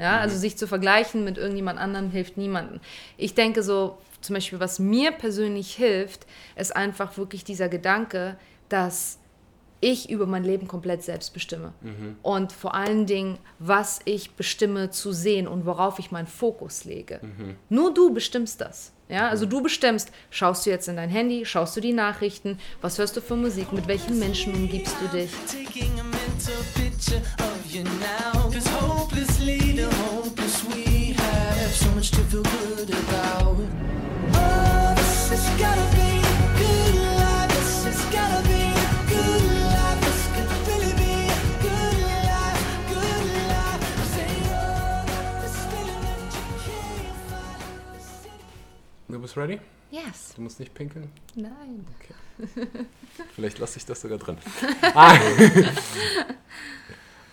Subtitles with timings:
[0.00, 2.80] Ja, also sich zu vergleichen mit irgendjemand anderem hilft niemandem.
[3.18, 6.26] Ich denke so, zum Beispiel, was mir persönlich hilft,
[6.56, 8.36] ist einfach wirklich dieser Gedanke,
[8.68, 9.18] dass
[9.82, 11.72] ich über mein Leben komplett selbst bestimme.
[12.22, 17.20] Und vor allen Dingen, was ich bestimme zu sehen und worauf ich meinen Fokus lege.
[17.68, 18.92] Nur du bestimmst das.
[19.08, 22.96] Ja, also du bestimmst, schaust du jetzt in dein Handy, schaust du die Nachrichten, was
[22.98, 25.30] hörst du für Musik, mit welchen Menschen umgibst du dich.
[49.20, 49.60] Du bist ready?
[49.90, 50.32] Yes.
[50.34, 51.12] Du musst nicht pinkeln?
[51.34, 51.86] Nein.
[53.36, 54.38] Vielleicht lasse ich das sogar drin.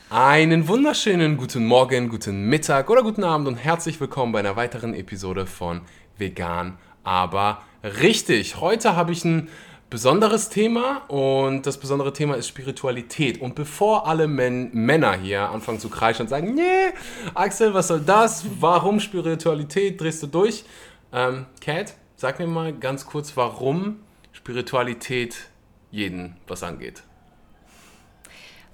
[0.09, 4.93] Einen wunderschönen guten Morgen, guten Mittag oder guten Abend und herzlich willkommen bei einer weiteren
[4.93, 5.79] Episode von
[6.17, 8.59] Vegan, aber richtig.
[8.59, 9.47] Heute habe ich ein
[9.89, 13.39] besonderes Thema und das besondere Thema ist Spiritualität.
[13.39, 16.93] Und bevor alle Men Männer hier anfangen zu kreischen und sagen, nee,
[17.33, 18.45] Axel, was soll das?
[18.59, 20.01] Warum Spiritualität?
[20.01, 20.65] Drehst du durch?
[21.13, 23.99] Ähm, Kat, sag mir mal ganz kurz, warum
[24.31, 25.47] Spiritualität
[25.91, 27.03] jeden was angeht.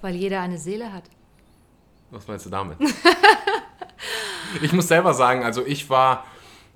[0.01, 1.03] Weil jeder eine Seele hat.
[2.11, 2.77] Was meinst du damit?
[4.61, 6.25] ich muss selber sagen, also ich war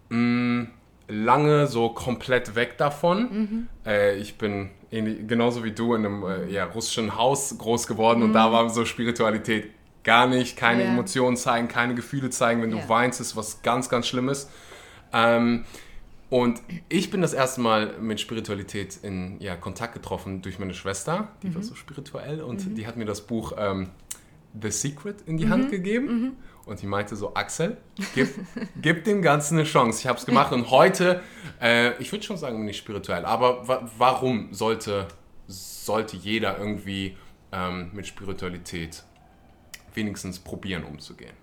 [0.10, 0.68] mh,
[1.08, 3.68] lange so komplett weg davon.
[3.86, 8.24] Äh, ich bin ähnlich, genauso wie du in einem äh, ja, russischen Haus groß geworden
[8.24, 9.72] und da war so Spiritualität
[10.04, 10.90] gar nicht, keine Ja.
[10.90, 12.62] Emotionen zeigen, keine Gefühle zeigen.
[12.62, 12.88] Wenn du Ja.
[12.90, 14.50] weinst, ist was ganz, ganz Schlimmes.
[15.14, 15.66] Ähm,
[16.30, 21.30] und ich bin das erste Mal mit Spiritualität in ja, Kontakt getroffen durch meine Schwester,
[21.42, 23.90] die war so spirituell und die hat mir das Buch ähm,
[24.60, 26.38] The Secret in die Hand gegeben.
[26.66, 27.78] Und die meinte so, Axel,
[28.14, 28.28] gib,
[28.82, 30.02] gib dem Ganzen eine Chance.
[30.02, 31.22] Ich habe es gemacht und heute,
[31.62, 35.08] äh, ich würde schon sagen, bin ich spirituell, aber wa warum sollte,
[35.48, 37.16] sollte jeder irgendwie
[37.54, 39.04] ähm, mit Spiritualität
[39.94, 41.36] wenigstens probieren umzugehen?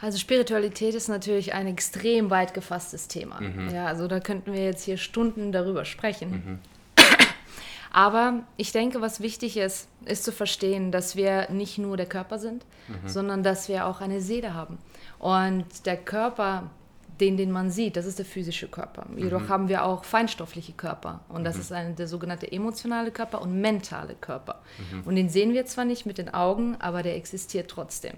[0.00, 3.40] Also Spiritualität ist natürlich ein extrem weit gefasstes Thema.
[3.72, 6.60] Ja, also da könnten wir jetzt hier Stunden darüber sprechen.
[7.90, 12.38] Aber ich denke, was wichtig ist, ist zu verstehen, dass wir nicht nur der Körper
[12.38, 12.64] sind,
[13.06, 14.78] sondern dass wir auch eine Seele haben.
[15.18, 16.70] Und der Körper,
[17.18, 19.06] den, den man sieht, das ist der physische Körper.
[19.16, 21.20] Jedoch haben wir auch feinstoffliche Körper.
[21.28, 24.62] Und das ist eine, der sogenannte emotionale Körper und mentale Körper.
[25.04, 28.14] Und den sehen wir zwar nicht mit den Augen, aber der existiert trotzdem.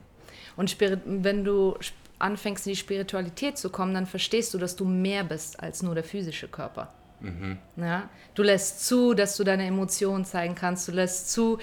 [0.57, 1.77] Und wenn du
[2.19, 5.95] anfängst, in die Spiritualität zu kommen, dann verstehst du, dass du mehr bist als nur
[5.95, 6.93] der physische Körper.
[7.77, 8.09] Ja?
[8.35, 10.89] Du lässt zu, dass du deine Emotionen zeigen kannst.
[10.89, 11.59] Du lässt zu,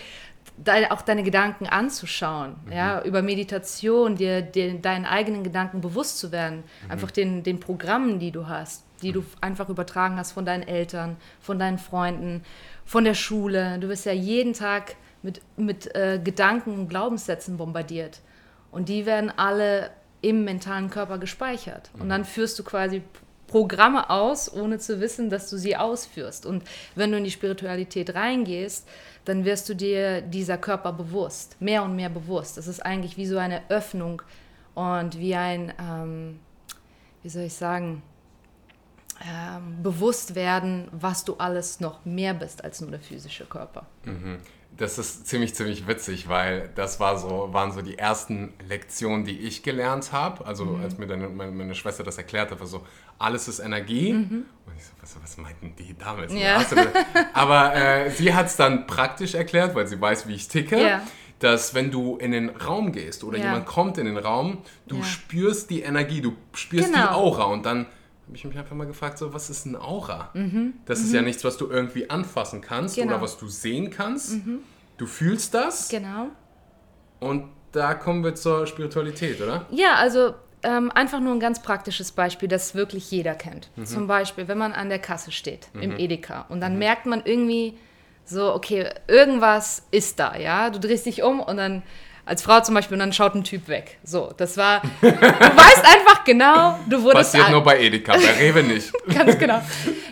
[0.57, 2.55] deine, auch deine Gedanken anzuschauen.
[2.71, 3.01] Ja?
[3.03, 6.63] Über Meditation, dir, dir deinen eigenen Gedanken bewusst zu werden.
[6.89, 11.17] Einfach den, den Programmen, die du hast, die du einfach übertragen hast von deinen Eltern,
[11.39, 12.43] von deinen Freunden,
[12.85, 13.79] von der Schule.
[13.79, 18.21] Du wirst ja jeden Tag mit, mit äh, Gedanken und Glaubenssätzen bombardiert.
[18.77, 19.89] Und die werden alle
[20.21, 21.89] im mentalen Körper gespeichert.
[21.97, 23.01] Und dann führst du quasi
[23.47, 26.45] Programme aus, ohne zu wissen, dass du sie ausführst.
[26.45, 26.61] Und
[26.93, 28.87] wenn du in die Spiritualität reingehst,
[29.25, 32.55] dann wirst du dir dieser Körper bewusst, mehr und mehr bewusst.
[32.57, 34.21] Das ist eigentlich wie so eine Öffnung
[34.75, 36.39] und wie ein, ähm,
[37.23, 38.03] wie soll ich sagen,
[39.27, 43.87] ähm, bewusst werden, was du alles noch mehr bist als nur der physische Körper.
[44.77, 49.39] Das ist ziemlich, ziemlich witzig, weil das war so, waren so die ersten Lektionen, die
[49.39, 50.45] ich gelernt habe.
[50.45, 52.85] Also als mir deine, meine, meine Schwester das erklärt hat, war so,
[53.17, 54.11] alles ist Energie.
[54.13, 54.45] Und
[54.77, 56.31] ich so, was, was meinten die damit?
[56.31, 56.63] Ja.
[57.33, 60.79] Aber äh, sie hat es dann praktisch erklärt, weil sie weiß, wie ich ticke.
[60.81, 61.01] Ja.
[61.39, 63.45] Dass wenn du in den Raum gehst oder Ja.
[63.45, 67.11] jemand kommt in den Raum, du spürst die Energie, du spürst die Genau.
[67.13, 67.85] Aura und dann
[68.27, 70.31] habe ich mich einfach mal gefragt, so, was ist ein Aura?
[70.85, 73.01] Das ist ja nichts, was du irgendwie anfassen kannst Mhm.
[73.03, 73.13] Genau.
[73.15, 74.35] oder was du sehen kannst.
[74.97, 76.27] Du fühlst das Genau.
[77.19, 79.66] und da kommen wir zur Spiritualität, oder?
[79.71, 83.69] Ja, also ähm, einfach nur ein ganz praktisches Beispiel, das wirklich jeder kennt.
[83.84, 87.78] Zum Beispiel, wenn man an der Kasse steht im Edeka und dann merkt man irgendwie
[88.25, 90.69] so, okay, irgendwas ist da, ja.
[90.69, 91.84] Du drehst dich um und dann
[92.28, 93.97] als Frau zum Beispiel und dann schaut ein Typ weg.
[94.03, 98.64] So, das war, du weißt einfach genau, du wurdest Passiert nur bei Edeka, bei Rewe
[98.64, 98.91] nicht.
[99.14, 99.62] Ganz genau.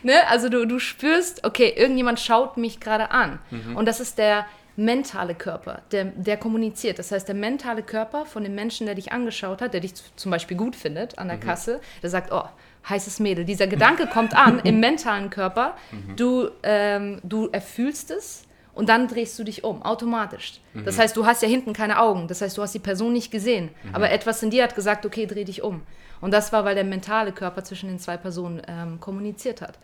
[0.03, 0.13] Ne?
[0.29, 3.39] Also du, du spürst, okay, irgendjemand schaut mich gerade an.
[3.75, 4.45] Und das ist der
[4.77, 6.99] mentale Körper, der, der kommuniziert.
[6.99, 10.31] Das heißt, der mentale Körper von dem Menschen, der dich angeschaut hat, der dich zum
[10.31, 12.43] Beispiel gut findet an der Kasse, der sagt, oh,
[12.89, 13.45] heißes Mädel.
[13.45, 15.75] Dieser Gedanke kommt an im mentalen Körper.
[16.15, 18.44] Du, ähm, du erfühlst es
[18.75, 20.59] und dann drehst du dich um, automatisch.
[20.83, 23.31] Das heißt, du hast ja hinten keine Augen, das heißt, du hast die Person nicht
[23.31, 25.81] gesehen, aber etwas in dir hat gesagt, okay, dreh dich um.
[26.21, 29.77] Und das war, weil der mentale Körper zwischen den zwei Personen ähm, kommuniziert hat.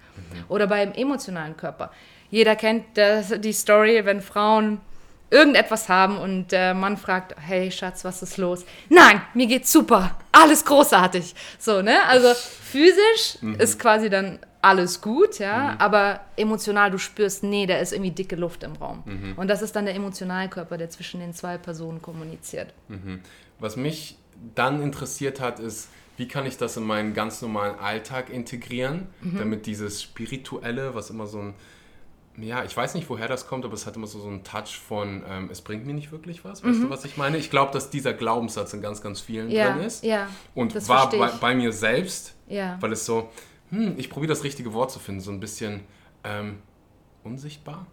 [0.48, 1.92] Oder beim emotionalen Körper.
[2.30, 4.80] Jeder kennt das, die Story, wenn Frauen
[5.30, 8.66] irgendetwas haben und der Mann fragt, hey Schatz, was ist los?
[8.90, 11.34] Nein, mir geht's super, alles großartig.
[11.58, 12.04] So, ne?
[12.08, 17.94] Also physisch ist quasi dann alles gut, ja, aber emotional, du spürst, nee, da ist
[17.94, 19.04] irgendwie dicke Luft im Raum.
[19.38, 22.74] Und das ist dann der Emotionalkörper, der zwischen den zwei Personen kommuniziert.
[23.60, 24.18] Was mich
[24.56, 29.66] dann interessiert hat, ist, wie kann ich das in meinen ganz normalen Alltag integrieren, damit
[29.66, 31.54] dieses Spirituelle, was immer so ein,
[32.38, 34.80] ja, ich weiß nicht, woher das kommt, aber es hat immer so, so einen Touch
[34.88, 36.64] von, ähm, es bringt mir nicht wirklich was.
[36.64, 37.38] Weißt du, was ich meine?
[37.38, 40.04] Ich glaube, dass dieser Glaubenssatz in ganz, ganz vielen Ja, drin ist.
[40.04, 42.78] ja, Und war bei, bei mir selbst, Ja.
[42.80, 43.30] weil es so,
[43.72, 45.82] hm, ich probiere das richtige Wort zu finden, so ein bisschen
[46.24, 46.60] ähm,
[47.24, 47.88] unsichtbar.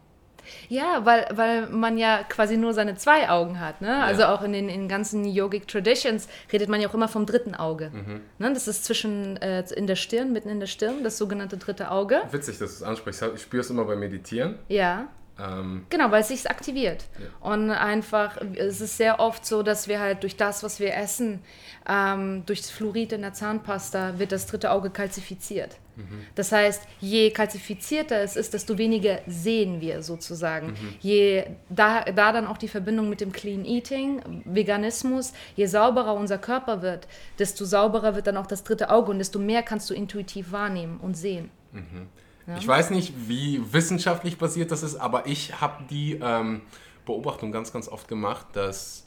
[0.68, 3.80] Ja, weil, weil man ja quasi nur seine zwei Augen hat.
[3.80, 4.02] Ne?
[4.02, 7.54] Also auch in den, in ganzen Yogic Traditions redet man ja auch immer vom dritten
[7.54, 7.90] Auge.
[7.90, 8.20] Mhm.
[8.38, 8.52] Ne?
[8.52, 12.22] Das ist zwischen äh, in der Stirn, mitten in der Stirn, das sogenannte dritte Auge.
[12.30, 13.24] Witzig, dass du es ansprichst.
[13.34, 14.58] Ich spüre es immer beim Meditieren.
[14.68, 15.08] Ja.
[15.38, 17.04] Ähm, Genau, weil es sich aktiviert.
[17.40, 21.40] Und einfach, es ist sehr oft so, dass wir halt durch das, was wir essen,
[21.88, 25.76] ähm, durch das Fluorid in der Zahnpasta, wird das dritte Auge kalzifiziert.
[26.36, 30.74] Das heißt, je kalzifizierter es ist, desto weniger sehen wir sozusagen.
[31.00, 36.38] Je da, da dann auch die Verbindung mit dem Clean Eating, Veganismus, je sauberer unser
[36.38, 37.08] Körper wird,
[37.40, 40.98] desto sauberer wird dann auch das dritte Auge und desto mehr kannst du intuitiv wahrnehmen
[41.00, 41.50] und sehen.
[42.56, 46.62] Ich weiß nicht, wie wissenschaftlich basiert das ist, aber ich habe die ähm,
[47.04, 49.06] Beobachtung ganz, ganz oft gemacht, dass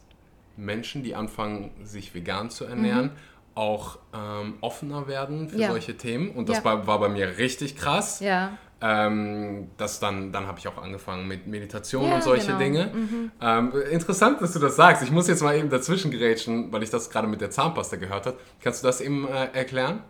[0.57, 3.11] Menschen, die anfangen, sich vegan zu ernähren,
[3.55, 5.61] auch ähm, offener werden für Mhm.
[5.61, 5.69] Ja.
[5.71, 6.29] solche Themen.
[6.31, 6.63] Und das Ja.
[6.65, 8.19] war, war bei mir richtig krass.
[8.19, 8.57] Ja.
[8.83, 12.57] Ähm, das dann dann habe ich auch angefangen mit Meditation Ja, und solche genau.
[12.59, 12.91] Dinge.
[13.39, 15.03] Ähm, interessant, dass du das sagst.
[15.03, 18.25] Ich muss jetzt mal eben dazwischen gerätschen, weil ich das gerade mit der Zahnpasta gehört
[18.25, 18.37] habe.
[18.59, 20.01] Kannst du das eben äh, erklären?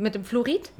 [0.00, 0.70] Mit dem Fluorid?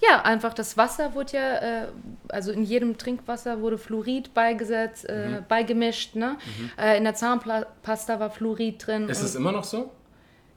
[0.00, 1.86] Ja, einfach das Wasser wurde ja, äh,
[2.28, 6.14] also in jedem Trinkwasser wurde Fluorid beigesetzt, äh, beigemischt.
[6.16, 6.36] Ne?
[6.78, 9.08] Äh, in der Zahnpasta war Fluorid drin.
[9.10, 9.90] Ist es immer noch so?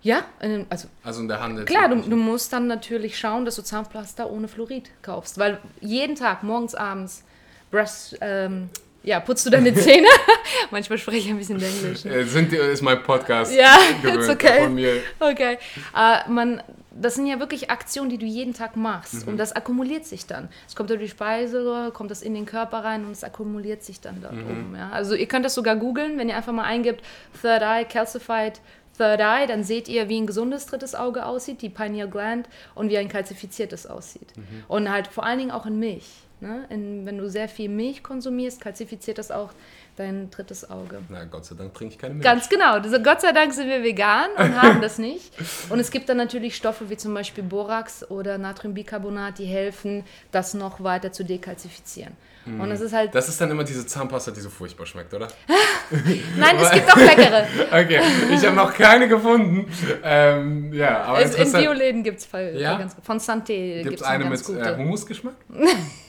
[0.04, 1.66] ja, in also Also in der Handel?
[1.66, 6.16] klar, du, du musst dann natürlich schauen, dass du Zahnpasta ohne Fluorid kaufst, weil jeden
[6.16, 7.26] Tag, morgens, abends,
[7.72, 8.70] brush, ähm,
[9.04, 10.08] ja, putzt du deine Zähne.
[10.72, 12.06] Manchmal spreche ich ein bisschen Englisch.
[12.06, 12.14] Ne?
[12.14, 14.64] Äh, sind, ist mein Podcast Ja, gewöhnt okay.
[14.64, 15.02] von mir.
[15.20, 15.58] Okay.
[15.96, 16.62] Äh, man,
[17.00, 19.26] das sind ja wirklich Aktionen, die du jeden Tag machst.
[19.26, 19.34] Mhm.
[19.34, 20.50] Und das akkumuliert sich dann.
[20.68, 24.02] Es kommt durch die Speiseröhre, kommt das in den Körper rein und es akkumuliert sich
[24.02, 24.50] dann dort Mhm.
[24.50, 24.76] oben.
[24.76, 24.90] Ja?
[24.90, 27.04] Also ihr könnt das sogar googeln, wenn ihr einfach mal eingibt
[27.42, 28.60] Third Eye, Calcified
[28.98, 32.90] Third Eye, dann seht ihr, wie ein gesundes drittes Auge aussieht, die Pineal Gland, und
[32.90, 34.36] wie ein kalzifiziertes aussieht.
[34.36, 34.64] Mhm.
[34.68, 36.08] Und halt vor allen Dingen auch in Milch.
[36.40, 36.66] Ne?
[36.70, 39.52] In, wenn du sehr viel Milch konsumierst, kalzifiziert das auch
[39.96, 41.00] dein drittes Auge.
[41.10, 42.24] Na, Gott sei Dank trinke ich keine Milch.
[42.24, 42.74] Ganz genau.
[42.74, 45.34] Also Gott sei Dank sind wir vegan und haben das nicht.
[45.70, 50.54] Und es gibt dann natürlich Stoffe wie zum Beispiel Borax oder Natriumbicarbonat, die helfen, das
[50.54, 52.16] noch weiter zu dekalzifizieren.
[52.48, 53.14] Und es ist halt.
[53.14, 55.28] Das ist dann immer diese Zahnpasta, die so furchtbar schmeckt, oder?
[56.38, 57.46] nein, es gibt auch leckere.
[57.72, 58.00] Okay,
[58.34, 59.70] ich habe noch keine gefunden.
[60.02, 61.52] Ähm, ja, aber Es, in.
[61.52, 62.78] Bioläden gibt es Ja?
[62.78, 65.36] ganz Von Santé Gibt es eine ganz mit äh, Hummusgeschmack?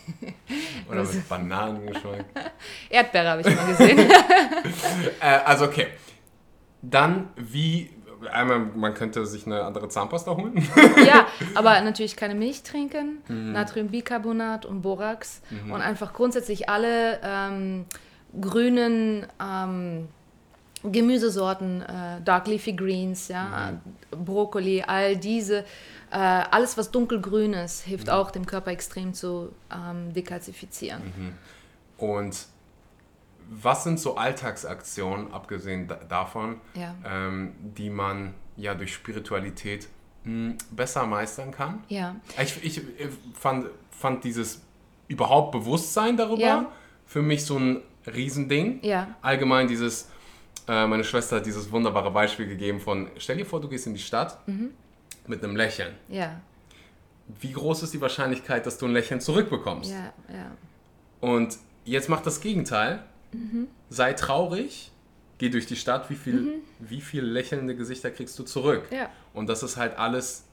[0.91, 2.25] Oder mit Bananengeschmack?
[2.91, 4.11] Erdbeere habe ich mal gesehen.
[5.21, 5.89] Äh, also okay.
[6.83, 7.91] Dann wie...
[8.33, 10.69] Einmal, man könnte sich eine andere Zahnpasta holen.
[11.07, 13.53] ja, aber natürlich keine Milch trinken, Mhm.
[13.53, 15.41] Natriumbicarbonat und Borax
[15.73, 17.85] und einfach grundsätzlich alle ähm,
[18.41, 20.09] grünen ähm,
[20.85, 23.73] Gemüsesorten, äh, Dark Leafy Greens, ja,
[24.13, 24.25] Mhm.
[24.25, 25.65] Brokkoli, all diese,
[26.11, 28.13] äh, alles was dunkelgrün ist, hilft Mhm.
[28.13, 31.03] auch dem Körper extrem zu ähm, dekalzifizieren.
[31.99, 32.47] Und
[33.51, 36.95] was sind so Alltagsaktionen, abgesehen da davon, Ja.
[37.05, 39.89] ähm, die man ja durch Spiritualität
[40.25, 41.83] mh, besser meistern kann?
[41.89, 42.83] Ja, Ich, ich
[43.35, 44.61] fand, fand dieses
[45.07, 46.67] überhaupt Bewusstsein darüber Ja.
[47.07, 48.81] für mich so ein Riesending.
[48.83, 49.09] Ja.
[49.23, 50.11] Allgemein dieses,
[50.69, 53.95] äh, meine Schwester hat dieses wunderbare Beispiel gegeben von, stell dir vor, du gehst in
[53.95, 54.71] die Stadt Mhm.
[55.27, 55.95] mit einem Lächeln.
[56.09, 56.41] ja,
[57.41, 59.91] Wie groß ist die Wahrscheinlichkeit, dass du ein Lächeln zurückbekommst?
[59.91, 60.51] ja, ja.
[61.21, 63.03] Und jetzt macht das Gegenteil.
[63.91, 64.91] Sei traurig,
[65.39, 68.85] geh durch die Stadt, wie viel, wie viel lächelnde Gesichter kriegst du zurück?
[68.91, 69.11] Ja.
[69.35, 70.45] Und das ist halt alles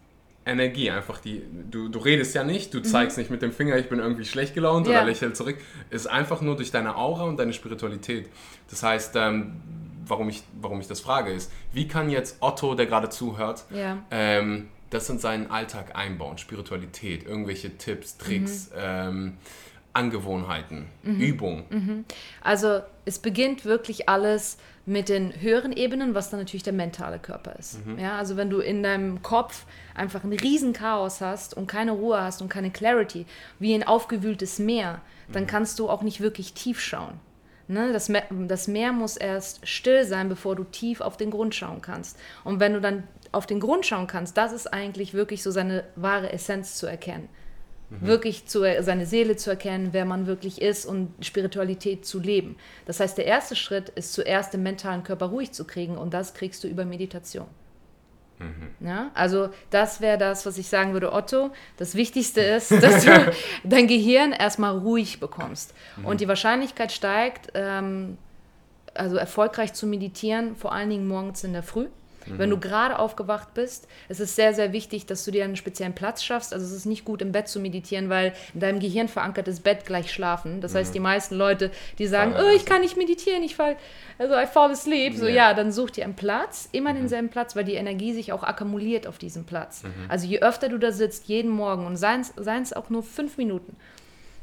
[0.46, 1.42] Energie, einfach die,
[1.72, 4.54] du, du redest ja nicht, du zeigst nicht mit dem Finger, ich bin irgendwie schlecht
[4.54, 4.98] gelaunt Ja.
[4.98, 5.58] oder lächel zurück.
[5.90, 8.30] Ist einfach nur durch deine Aura und deine Spiritualität.
[8.70, 9.54] Das heißt, ähm,
[10.08, 13.98] warum, ich, warum ich das frage, ist, wie kann jetzt Otto, der gerade zuhört, Ja.
[14.12, 18.76] ähm, das in seinen Alltag einbauen, Spiritualität, irgendwelche Tipps, Tricks, Mhm.
[18.80, 19.38] ähm,
[19.94, 21.20] Angewohnheiten, Mhm.
[21.22, 22.06] Übung.
[22.42, 27.56] Also es beginnt wirklich alles mit den höheren Ebenen, was dann natürlich der mentale Körper
[27.58, 27.80] ist.
[27.98, 32.22] Ja, also wenn du in deinem Kopf einfach ein riesen Chaos hast und keine Ruhe
[32.22, 33.26] hast und keine Clarity,
[33.58, 37.20] wie ein aufgewühltes Meer, dann kannst du auch nicht wirklich tief schauen.
[37.68, 37.92] Ne?
[37.94, 41.82] Das, Me das Meer muss erst still sein, bevor du tief auf den Grund schauen
[41.82, 42.18] kannst.
[42.44, 45.84] Und wenn du dann auf den Grund schauen kannst, das ist eigentlich wirklich so seine
[45.96, 47.30] wahre Essenz zu erkennen
[47.90, 52.58] wirklich zu, seine Seele zu erkennen, wer man wirklich ist und Spiritualität zu leben.
[52.86, 56.34] Das heißt, der erste Schritt ist zuerst den mentalen Körper ruhig zu kriegen und das
[56.34, 57.48] kriegst du über Meditation.
[58.80, 61.52] Ja, also das wäre das, was ich sagen würde, Otto.
[61.78, 63.32] Das Wichtigste ist, dass du
[63.64, 65.74] dein Gehirn erstmal ruhig bekommst.
[66.04, 68.18] Und die Wahrscheinlichkeit steigt, ähm,
[68.94, 71.88] also erfolgreich zu meditieren, vor allen Dingen morgens in der Früh.
[72.28, 75.94] Wenn du gerade aufgewacht bist, es ist sehr, sehr wichtig, dass du dir einen speziellen
[75.94, 76.54] Platz schaffst.
[76.54, 79.62] Also es ist nicht gut, im Bett zu meditieren, weil in deinem Gehirn verankert ist
[79.64, 80.62] Bett gleich schlafen.
[80.62, 83.76] Das heißt, die meisten Leute, die sagen, oh, ich kann nicht meditieren, ich fall,
[84.18, 85.16] also I fall asleep.
[85.16, 85.50] So, Ja.
[85.50, 89.08] ja, dann such dir einen Platz, immer denselben Platz, weil die Energie sich auch akkumuliert
[89.08, 89.84] auf diesem Platz.
[90.08, 93.76] Also je öfter du da sitzt, jeden Morgen, und seien es auch nur fünf Minuten,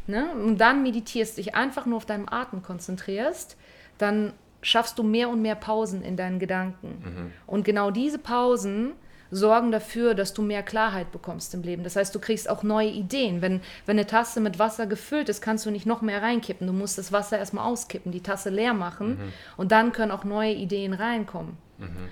[0.06, 0.30] ne?
[0.44, 3.56] und dann meditierst, dich einfach nur auf deinen Atem konzentrierst,
[3.98, 7.32] dann schaffst du mehr und mehr Pausen in deinen Gedanken.
[7.46, 8.92] Und genau diese Pausen
[9.30, 11.84] sorgen dafür, dass du mehr Klarheit bekommst im Leben.
[11.84, 13.40] Das heißt, du kriegst auch neue Ideen.
[13.40, 16.66] Wenn, wenn eine Tasse mit Wasser gefüllt ist, kannst du nicht noch mehr reinkippen.
[16.66, 19.16] Du musst das Wasser erstmal auskippen, die Tasse leer machen
[19.56, 21.56] und dann können auch neue Ideen reinkommen.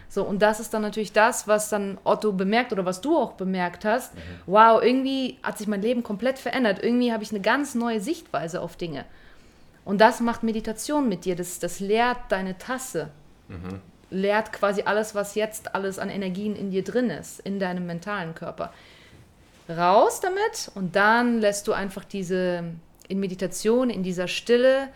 [0.09, 3.35] So, und das ist dann natürlich das, was dann Otto bemerkt oder was du auch
[3.35, 4.15] bemerkt hast.
[4.47, 6.83] Wow, irgendwie hat sich mein Leben komplett verändert.
[6.83, 9.05] Irgendwie habe ich eine ganz neue Sichtweise auf Dinge.
[9.85, 11.37] Und das macht Meditation mit dir.
[11.37, 13.11] Das, das leert deine Tasse.
[14.11, 18.35] Leert quasi alles, was jetzt alles an Energien in dir drin ist, in deinem mentalen
[18.35, 18.73] Körper.
[19.69, 22.65] Raus damit und dann lässt du einfach diese,
[23.09, 24.89] in Meditation, in dieser Stille,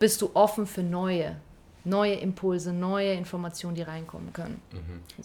[0.00, 1.36] bist du offen für neue,
[1.84, 4.60] neue Impulse, neue Informationen, die reinkommen können.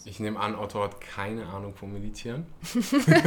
[0.04, 2.46] Ich nehme an, Otto hat keine Ahnung vom Meditieren.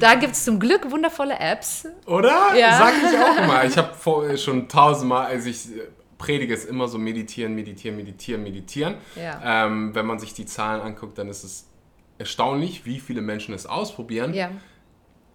[0.00, 1.86] Da gibt es zum Glück wundervolle Apps.
[2.06, 2.54] Oder?
[2.56, 2.78] Ja.
[2.78, 3.64] Sag ich auch immer.
[3.64, 5.82] Ich habe vor- schon tausendmal, als ich äh,
[6.16, 8.94] predige, es immer so meditieren, meditieren, meditieren, meditieren.
[9.14, 9.66] Ja.
[9.66, 11.68] Ähm, wenn man sich die Zahlen anguckt, dann ist es
[12.18, 14.32] erstaunlich, wie viele Menschen es ausprobieren.
[14.32, 14.50] Ja.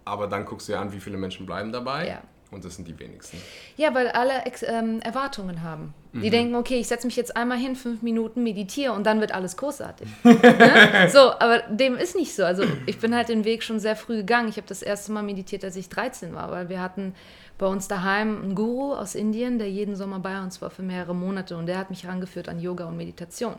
[0.06, 2.08] Aber dann guckst du dir an, wie viele Menschen bleiben dabei.
[2.08, 2.22] Ja.
[2.52, 3.38] Und das sind die wenigsten.
[3.78, 5.94] Ja, weil alle Ex ähm, Erwartungen haben.
[6.12, 9.32] Die denken, okay, ich setze mich jetzt einmal hin, fünf Minuten, meditiere und dann wird
[9.32, 10.08] alles großartig.
[10.24, 11.08] ne?
[11.12, 12.44] So, aber dem ist nicht so.
[12.44, 14.50] Also ich bin halt den Weg schon sehr früh gegangen.
[14.50, 17.14] Ich habe das erste Mal meditiert, als ich 13 war, weil wir hatten
[17.60, 21.14] bei uns daheim einen Guru aus Indien, der jeden Sommer bei uns war für mehrere
[21.14, 23.56] Monate und der hat mich herangeführt an Yoga und Meditation.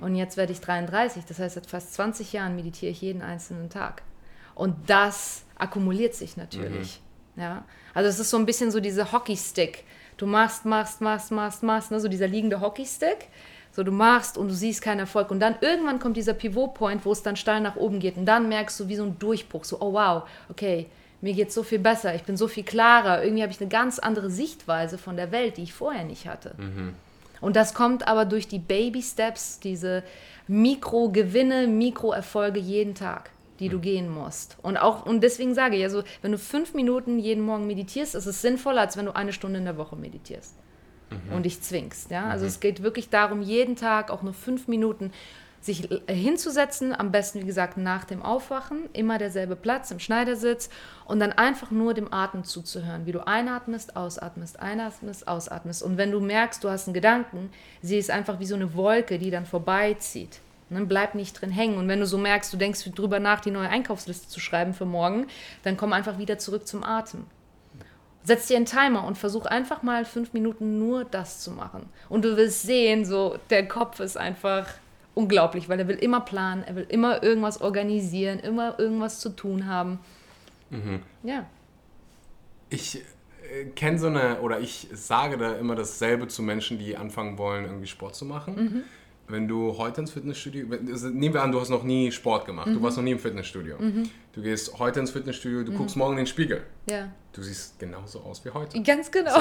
[0.00, 3.68] Und jetzt werde ich 33, das heißt, seit fast 20 Jahren meditiere ich jeden einzelnen
[3.68, 4.02] Tag.
[4.54, 7.00] Und das akkumuliert sich natürlich.
[7.36, 9.84] Ja, also es ist so ein bisschen so diese Hockeystick.
[10.16, 12.00] Du machst, machst, machst, machst, machst, ne?
[12.00, 13.28] so dieser liegende Hockeystick.
[13.72, 15.30] So du machst und du siehst keinen Erfolg.
[15.30, 18.16] Und dann irgendwann kommt dieser Pivot-Point, wo es dann steil nach oben geht.
[18.16, 19.64] Und dann merkst du wie so ein Durchbruch.
[19.64, 20.86] So, oh wow, okay,
[21.20, 22.14] mir geht so viel besser.
[22.14, 23.22] Ich bin so viel klarer.
[23.22, 26.54] Irgendwie habe ich eine ganz andere Sichtweise von der Welt, die ich vorher nicht hatte.
[27.40, 30.02] Und das kommt aber durch die Baby-Steps, diese
[30.48, 33.30] Mikro-Gewinne, Mikro-Erfolge jeden Tag,
[33.60, 34.56] die du gehen musst.
[34.62, 38.26] Und auch, und deswegen sage ich, also, wenn du fünf Minuten jeden Morgen meditierst, ist
[38.26, 40.54] es sinnvoller, als wenn du eine Stunde in der Woche meditierst
[41.34, 42.10] und dich zwingst.
[42.10, 42.26] Ja?
[42.28, 45.12] Also es geht wirklich darum, jeden Tag auch nur fünf Minuten
[45.60, 50.70] sich äh, hinzusetzen, am besten, wie gesagt, nach dem Aufwachen, immer derselbe Platz im Schneidersitz
[51.04, 55.82] und dann einfach nur dem Atem zuzuhören, wie du einatmest, ausatmest, einatmest, ausatmest.
[55.82, 57.50] Und wenn du merkst, du hast einen Gedanken,
[57.82, 60.40] sieh es einfach wie so eine Wolke, die dann vorbeizieht.
[60.70, 61.76] Ne, bleib nicht drin hängen.
[61.78, 64.84] Und wenn du so merkst, du denkst drüber nach, die neue Einkaufsliste zu schreiben für
[64.84, 65.26] morgen,
[65.64, 67.24] dann komm einfach wieder zurück zum Atem.
[68.22, 71.88] Setz dir einen Timer und versuch einfach mal fünf Minuten nur das zu machen.
[72.08, 74.68] Und du wirst sehen, so der Kopf ist einfach
[75.14, 79.66] unglaublich, weil er will immer planen, er will immer irgendwas organisieren, immer irgendwas zu tun
[79.66, 79.98] haben.
[81.24, 81.46] Ja.
[82.68, 87.38] Ich äh, kenne so eine, oder ich sage da immer dasselbe zu Menschen, die anfangen
[87.38, 88.54] wollen, irgendwie Sport zu machen.
[88.54, 88.84] Mhm.
[89.30, 92.66] Wenn du heute ins Fitnessstudio, also nehmen wir an, du hast noch nie Sport gemacht,
[92.68, 92.74] Mhm.
[92.74, 93.76] du warst noch nie im Fitnessstudio.
[94.32, 95.64] Du gehst heute ins Fitnessstudio, Mhm.
[95.66, 96.62] du guckst morgen in den Spiegel.
[96.88, 97.08] Ja.
[97.32, 98.82] Du siehst genauso aus wie heute.
[98.82, 99.38] Ganz genau.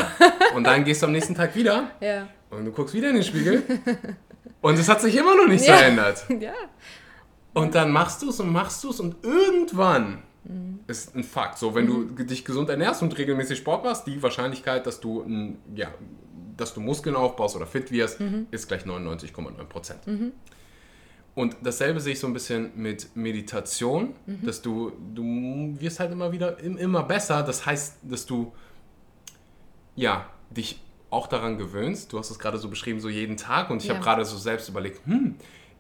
[0.55, 2.27] Und dann gehst du am nächsten Tag wieder Ja.
[2.51, 3.63] und du guckst wieder in den Spiegel.
[4.61, 5.77] Und es hat sich immer noch nicht Ja.
[5.77, 6.23] verändert.
[6.39, 6.53] Ja.
[7.53, 10.79] Und dann machst du es und machst du es und irgendwann Mhm.
[10.87, 11.57] ist ein Fakt.
[11.57, 15.57] So, wenn du dich gesund ernährst und regelmäßig Sport machst, die Wahrscheinlichkeit, dass du, ein,
[15.75, 15.87] ja,
[16.59, 18.47] dass du Muskeln aufbaust oder fit wirst, Mhm.
[18.51, 19.99] ist gleich 99,9 Prozent.
[21.35, 24.45] Und dasselbe sehe ich so ein bisschen mit Meditation, Mhm.
[24.45, 27.43] dass du, du wirst halt immer wieder im- immer besser.
[27.43, 28.51] Das heißt, dass du
[29.95, 33.81] ja, dich auch daran gewöhnst, du hast es gerade so beschrieben, so jeden Tag und
[33.81, 33.95] ich Ja.
[33.95, 35.35] habe gerade so selbst überlegt, hm,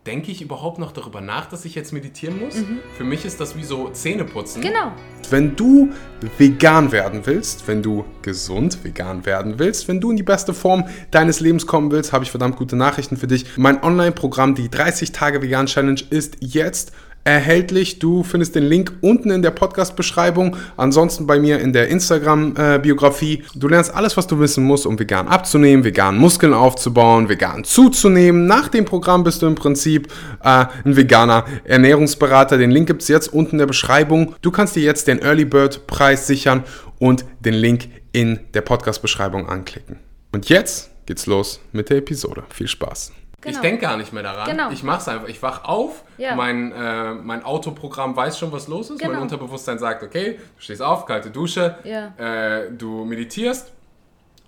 [0.05, 2.55] denke ich überhaupt noch darüber nach, dass ich jetzt meditieren muss?
[2.97, 4.61] Für mich ist das wie so Zähneputzen.
[4.61, 4.65] Mhm.
[4.67, 4.91] Genau.
[5.29, 5.89] Wenn du
[6.37, 10.85] vegan werden willst, wenn du gesund vegan werden willst, wenn du in die beste Form
[11.11, 13.57] deines Lebens kommen willst, habe ich verdammt gute Nachrichten für dich.
[13.57, 16.91] Mein Online-Programm, die 30 Tage Vegan Challenge, ist jetzt
[17.29, 17.99] erhältlich.
[17.99, 23.43] Du findest den Link unten in der Podcast-Beschreibung, ansonsten bei mir in der Instagram-Biografie.
[23.55, 28.47] Du lernst alles, was du wissen musst, um vegan abzunehmen, vegan Muskeln aufzubauen, vegan zuzunehmen.
[28.47, 30.07] Nach dem Programm bist du im Prinzip
[30.43, 32.57] äh, ein veganer Ernährungsberater.
[32.57, 34.35] Den Link gibt es jetzt unten in der Beschreibung.
[34.41, 36.63] Du kannst dir jetzt den Early Bird Preis sichern
[36.97, 39.97] und den Link in der Podcast-Beschreibung anklicken.
[40.31, 42.43] Und jetzt geht's los mit der Episode.
[42.49, 43.11] Viel Spaß.
[43.45, 43.61] Ich Genau.
[43.61, 44.49] denke gar nicht mehr daran.
[44.49, 44.69] Genau.
[44.69, 45.27] Ich mache es einfach.
[45.29, 46.35] Ich wach auf, Ja.
[46.35, 49.01] mein, äh, mein Autoprogramm weiß schon, was los ist.
[49.01, 49.21] Mein Genau.
[49.21, 52.11] Unterbewusstsein sagt, okay, du stehst auf, kalte Dusche, Ja.
[52.17, 53.71] äh, du meditierst.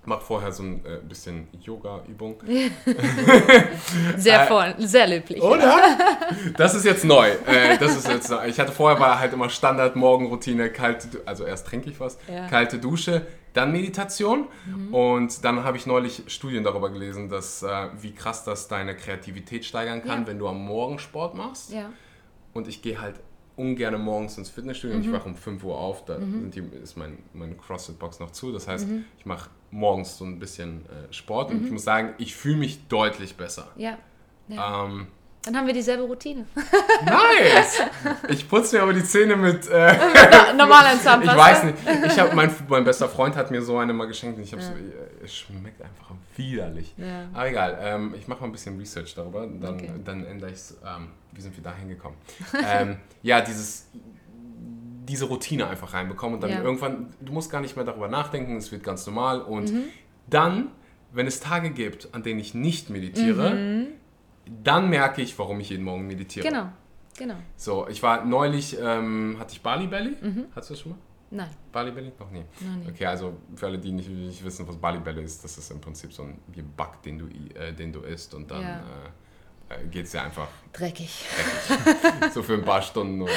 [0.03, 2.37] Mach vorher so ein äh, bisschen Yoga-Übung.
[4.17, 5.41] Sehr voll, sehr löblich.
[5.41, 5.77] Oder?
[6.57, 7.29] Das ist jetzt neu.
[7.45, 8.47] Äh, das ist jetzt neu.
[8.47, 12.47] Ich hatte vorher war halt immer Standard Morgenroutine, kalte, also erst trinke ich was, Ja.
[12.47, 14.47] kalte Dusche, dann Meditation
[14.91, 19.65] und dann habe ich neulich Studien darüber gelesen, dass äh, wie krass das deine Kreativität
[19.65, 20.27] steigern kann, Ja.
[20.27, 21.71] wenn du am Morgen Sport machst.
[21.73, 21.89] Ja.
[22.53, 23.15] Und ich gehe halt
[23.57, 25.03] ungern morgens ins Fitnessstudio Mhm.
[25.03, 28.31] und ich wache um 5 Uhr auf, da sind die, ist mein, meine CrossFit-Box noch
[28.31, 28.51] zu.
[28.51, 29.03] Das heißt, Mhm.
[29.19, 32.87] ich mache morgens so ein bisschen äh, Sport und ich muss sagen, ich fühle mich
[32.87, 33.69] deutlich besser.
[33.75, 33.97] Ja.
[34.49, 35.07] Ähm,
[35.43, 36.45] Dann haben wir dieselbe Routine.
[37.05, 37.81] Nice!
[38.29, 39.67] Ich putze mir aber die Zähne mit.
[39.69, 39.93] Äh,
[40.95, 41.37] ich Zahnpasta.
[41.37, 41.77] weiß nicht.
[42.05, 44.61] Ich hab, mein, mein bester Freund hat mir so eine mal geschenkt und ich habe
[44.61, 44.71] so.
[44.73, 46.93] äh, Es schmeckt einfach widerlich.
[46.97, 47.27] Ja.
[47.33, 49.47] Aber egal, ähm, ich mache mal ein bisschen Research darüber.
[49.47, 49.89] Dann, Okay.
[50.03, 50.77] dann ändere ich es.
[50.85, 52.17] Ähm, wie sind wir da hingekommen?
[52.67, 53.87] ähm, ja, dieses.
[55.03, 56.61] Diese Routine einfach reinbekommen und dann Ja.
[56.61, 59.41] irgendwann, du musst gar nicht mehr darüber nachdenken, es wird ganz normal.
[59.41, 59.83] Und Mhm.
[60.29, 60.67] dann,
[61.11, 63.87] wenn es Tage gibt, an denen ich nicht meditiere,
[64.63, 66.45] dann merke ich, warum ich jeden Morgen meditiere.
[66.47, 66.51] Mhm.
[66.51, 66.69] Genau,
[67.17, 67.35] genau.
[67.55, 70.15] So, ich war neulich, ähm, hatte ich Bali Belly?
[70.21, 70.45] Mhm.
[70.53, 70.97] Hattest du das schon mal?
[71.33, 71.49] Nein.
[71.71, 72.11] Bali Belly?
[72.19, 72.43] Noch nie.
[72.59, 72.89] Noch nie.
[72.89, 75.79] Okay, also für alle, die nicht, nicht wissen, was Bali Belly ist, das ist im
[75.79, 76.37] Prinzip so ein
[76.77, 77.25] Bug, den du,
[77.57, 78.79] äh, den du isst und dann Ja.
[78.79, 79.09] äh,
[79.91, 81.25] geht es dir einfach Dreckig.
[82.33, 83.21] so für ein paar Stunden.
[83.21, 83.31] Oder.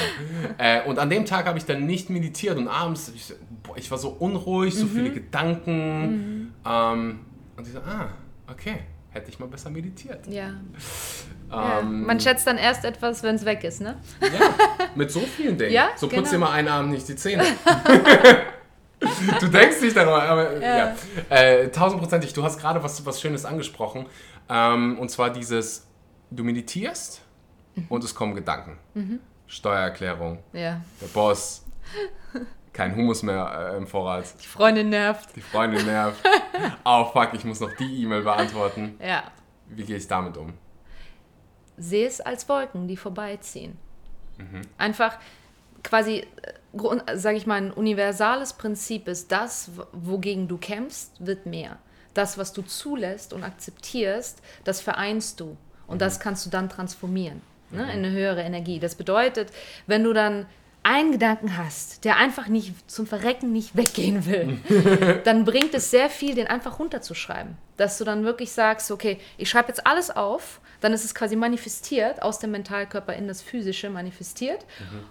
[0.59, 3.33] Äh, und an dem Tag habe ich dann nicht meditiert und abends, ich,
[3.64, 4.90] boah, ich war so unruhig, so Mhm.
[4.90, 6.55] viele Gedanken.
[6.64, 7.20] Ähm,
[7.57, 8.11] und ich so, ah,
[8.51, 10.27] okay, hätte ich mal besser meditiert.
[10.29, 10.51] Ja.
[11.51, 11.81] ja.
[11.81, 13.97] Ähm, Man schätzt dann erst etwas, wenn es weg ist, ne?
[14.20, 14.55] Ja,
[14.94, 15.73] mit so vielen Dingen.
[15.73, 16.31] Ja, so putzt genau.
[16.31, 17.44] dir mal einen Abend nicht die Zähne.
[19.40, 20.79] du denkst nicht darüber, aber ja.
[20.79, 20.94] Ja.
[21.31, 24.07] Äh, tausendprozentig, du hast gerade was, was Schönes angesprochen.
[24.49, 25.87] Ähm, und zwar dieses,
[26.35, 27.20] du meditierst
[27.77, 27.87] Mhm.
[27.88, 28.79] und es kommen Gedanken.
[29.47, 30.81] Steuererklärung, Ja.
[31.01, 31.64] der Boss,
[32.73, 35.35] kein Hummus mehr äh, im Vorrat, Die Freundin nervt.
[35.37, 36.23] die Freundin nervt.
[36.85, 38.99] oh fuck, ich muss noch die E-Mail beantworten.
[39.05, 39.25] Ja.
[39.68, 40.55] Wie gehe ich damit um?
[41.77, 43.77] Sehe es als Wolken, die vorbeiziehen.
[44.79, 45.18] Einfach
[45.83, 46.27] quasi,
[47.14, 51.79] sage ich mal, ein universales Prinzip ist, das, wogegen du kämpfst, wird mehr.
[52.14, 55.57] Das, was du zulässt und akzeptierst, das vereinst du.
[55.87, 58.79] Und das kannst du dann transformieren ne, in eine höhere Energie.
[58.79, 59.51] Das bedeutet,
[59.87, 60.47] wenn du dann
[60.85, 64.59] einen Gedanken hast, der einfach nicht zum Verrecken nicht weggehen will,
[65.25, 67.57] dann bringt es sehr viel, den einfach runterzuschreiben.
[67.77, 71.35] Dass du dann wirklich sagst, okay, ich schreibe jetzt alles auf, dann ist es quasi
[71.37, 74.66] manifestiert, aus dem Mentalkörper in das Physische manifestiert.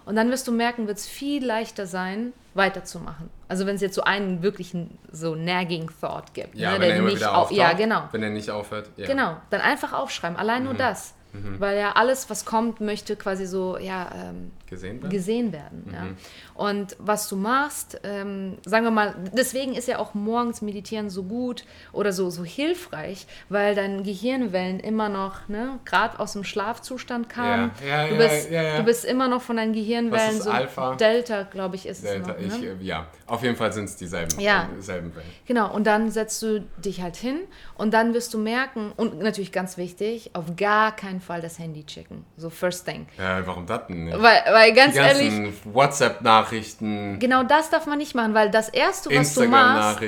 [0.06, 3.28] Und dann wirst du merken, wird es viel leichter sein, weiterzumachen.
[3.48, 6.90] Also wenn es jetzt so einen wirklichen so nagging Thought gibt, Ja, ne, wenn der
[6.90, 7.58] er immer nicht wieder au- auftaucht.
[7.58, 8.08] Ja, genau.
[8.12, 8.90] Wenn er nicht aufhört.
[8.96, 9.06] Ja.
[9.06, 11.14] Genau, dann einfach aufschreiben, allein nur das.
[11.58, 15.10] Weil ja alles, was kommt, möchte quasi so, ja, ähm, Gesehen werden?
[15.10, 15.90] gesehen werden.
[15.92, 16.06] Ja.
[16.54, 21.22] Und was du machst, ähm, sagen wir mal, deswegen ist ja auch morgens Meditieren so
[21.22, 27.28] gut oder so, so hilfreich, weil deine Gehirnwellen immer noch, ne, gerade aus dem Schlafzustand
[27.28, 27.70] kamen.
[27.86, 30.94] Ja, ja, du, bist, du bist immer noch von deinen Gehirnwellen ist so Alpha?
[30.96, 32.60] Delta, glaube ich, ist Delta, es noch.
[32.60, 32.66] Ne?
[32.80, 34.64] äh, ja, auf jeden Fall sind es dieselben, Ja.
[34.64, 35.26] äh, dieselben Wellen.
[35.46, 37.40] Genau, und dann setzt du dich halt hin
[37.76, 41.84] und dann wirst du merken, und natürlich ganz wichtig, auf gar keinen Fall das Handy
[41.84, 42.24] checken.
[42.36, 43.06] So first thing.
[43.18, 44.20] Ja, warum das denn nicht?
[44.20, 49.10] Weil, weil Die ganz ehrlich, WhatsApp-Nachrichten, genau das darf man nicht machen, weil das Erste,
[49.14, 50.00] was du machst,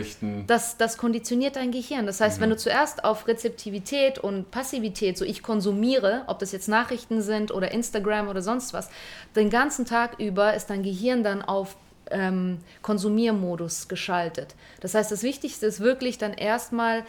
[0.47, 2.07] das, das konditioniert dein Gehirn.
[2.07, 6.69] Das heißt, wenn du zuerst auf Rezeptivität und Passivität, so ich konsumiere, ob das jetzt
[6.69, 8.89] Nachrichten sind oder Instagram oder sonst was,
[9.35, 11.77] den ganzen Tag über ist dein Gehirn dann auf
[12.11, 14.55] ähm, Konsumiermodus geschaltet.
[14.81, 17.05] Das heißt, das Wichtigste ist wirklich dann erstmal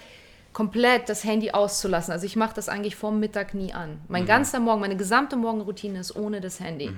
[0.54, 2.12] komplett das Handy auszulassen.
[2.12, 4.00] Also ich mache das eigentlich vorm Mittag nie an.
[4.08, 6.92] Mein ganzer Morgen, meine gesamte Morgenroutine ist ohne das Handy.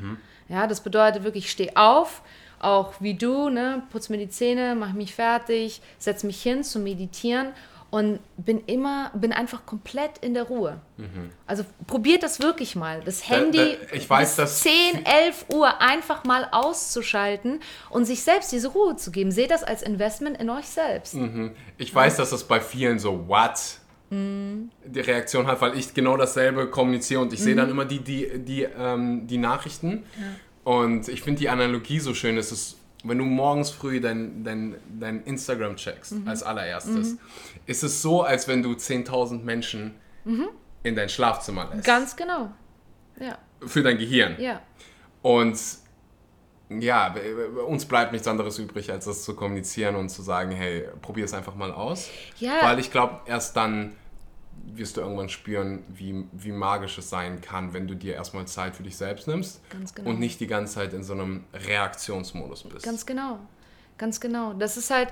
[0.47, 2.21] Ja, das bedeutet wirklich, ich stehe auf
[2.59, 6.79] auch wie du, ne, putze mir die Zähne, mache mich fertig, setze mich hin zu
[6.79, 7.53] meditieren
[7.91, 10.79] und bin immer, bin einfach komplett in der Ruhe.
[11.47, 13.01] Also probiert das wirklich mal.
[13.03, 13.87] Das Handy Mhm.
[13.89, 18.69] da- ich weiß, bis dass 10, 11 Uhr einfach mal auszuschalten und sich selbst diese
[18.69, 19.31] Ruhe zu geben.
[19.31, 21.15] Seht das als Investment in euch selbst.
[21.77, 23.53] Ich weiß, dass das bei vielen so, what?
[24.09, 24.71] Mhm.
[24.85, 28.39] Die Reaktion hat, weil ich genau dasselbe kommuniziere und ich sehe dann immer die, die,
[28.39, 30.03] die, ähm, die Nachrichten.
[30.63, 34.75] Und ich finde die Analogie so schön, es ist, wenn du morgens früh dein, dein,
[34.99, 36.27] dein Instagram checkst, Mhm.
[36.27, 37.15] als allererstes,
[37.65, 39.95] ist es so, als wenn du 10.000 Menschen
[40.83, 41.77] in dein Schlafzimmer lässt.
[41.77, 41.83] Mhm.
[41.83, 42.51] Ganz genau.
[43.19, 44.35] Ja, Für dein Gehirn.
[44.39, 44.61] ja.
[45.21, 45.57] Und
[46.69, 47.15] ja,
[47.67, 51.33] uns bleibt nichts anderes übrig, als das zu kommunizieren und zu sagen, hey, probier es
[51.33, 52.09] einfach mal aus.
[52.37, 52.59] Ja.
[52.61, 53.95] Weil ich glaube, erst dann
[54.65, 58.75] wirst du irgendwann spüren, wie, wie magisch es sein kann, wenn du dir erstmal Zeit
[58.75, 59.61] für dich selbst nimmst
[59.95, 60.09] genau.
[60.09, 62.85] und nicht die ganze Zeit in so einem Reaktionsmodus bist.
[62.85, 63.39] Ganz genau.
[63.97, 64.53] Ganz genau.
[64.53, 65.09] Das ist halt,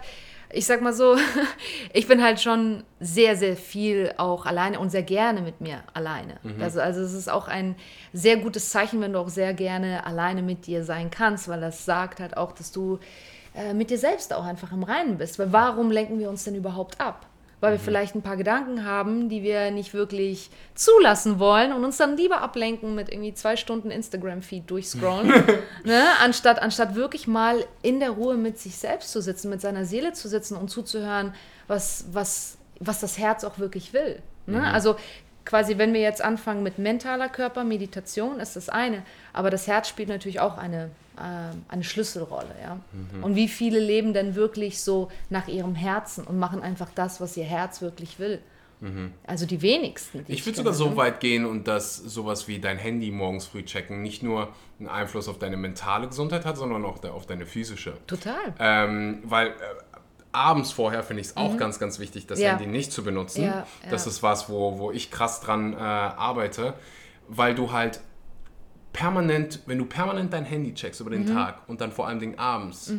[0.49, 1.17] ich sag mal so,
[1.93, 6.39] ich bin halt schon sehr, sehr viel auch alleine und sehr gerne mit mir alleine.
[6.61, 7.75] Also, also es ist auch ein
[8.13, 11.83] sehr gutes Zeichen, wenn du auch sehr gerne alleine mit dir sein kannst, weil das
[11.83, 12.99] sagt halt auch, dass du
[13.53, 15.37] äh, mit dir selbst auch einfach im Reinen bist.
[15.37, 17.25] Weil warum lenken wir uns denn überhaupt ab?
[17.59, 21.97] Weil wir vielleicht ein paar Gedanken haben, die wir nicht wirklich zulassen wollen und uns
[21.97, 25.27] dann lieber ablenken mit irgendwie zwei Stunden Instagram-Feed durchscrollen,
[25.83, 26.03] ne?
[26.21, 30.13] anstatt, anstatt wirklich mal in der Ruhe mit sich selbst zu sitzen, mit seiner Seele
[30.13, 31.33] zu sitzen und zuzuhören,
[31.67, 34.21] was, was, was das Herz auch wirklich will.
[34.47, 34.63] Ne?
[34.71, 34.95] Also
[35.47, 39.01] quasi, wenn wir jetzt anfangen mit mentaler Körper, Meditation ist das eine,
[39.33, 42.53] aber das Herz spielt natürlich auch eine, äh, eine Schlüsselrolle.
[42.61, 42.79] Ja?
[43.21, 47.35] Und wie viele leben denn wirklich so nach ihrem Herzen und machen einfach das, was
[47.37, 48.41] ihr Herz wirklich will?
[49.25, 50.23] Also die wenigsten.
[50.25, 50.97] die Ich würde kenne, sogar so ne?
[50.97, 55.27] weit gehen und dass sowas wie dein Handy morgens früh checken nicht nur einen Einfluss
[55.27, 57.93] auf deine mentale Gesundheit hat, sondern auch auf deine physische.
[58.05, 58.53] Total.
[58.59, 59.53] Ähm, weil äh,
[60.31, 62.45] abends vorher finde ich es auch ganz, ganz wichtig, das Mhm.
[62.45, 62.49] Ja.
[62.51, 63.43] Handy nicht zu benutzen.
[63.43, 64.11] Ja, Das ja.
[64.11, 66.73] ist was, wo, wo ich krass dran äh, arbeite,
[67.27, 68.01] weil du halt
[68.93, 71.33] permanent, wenn du permanent dein Handy checkst über den Mhm.
[71.33, 72.91] Tag und dann vor allem Dingen abends,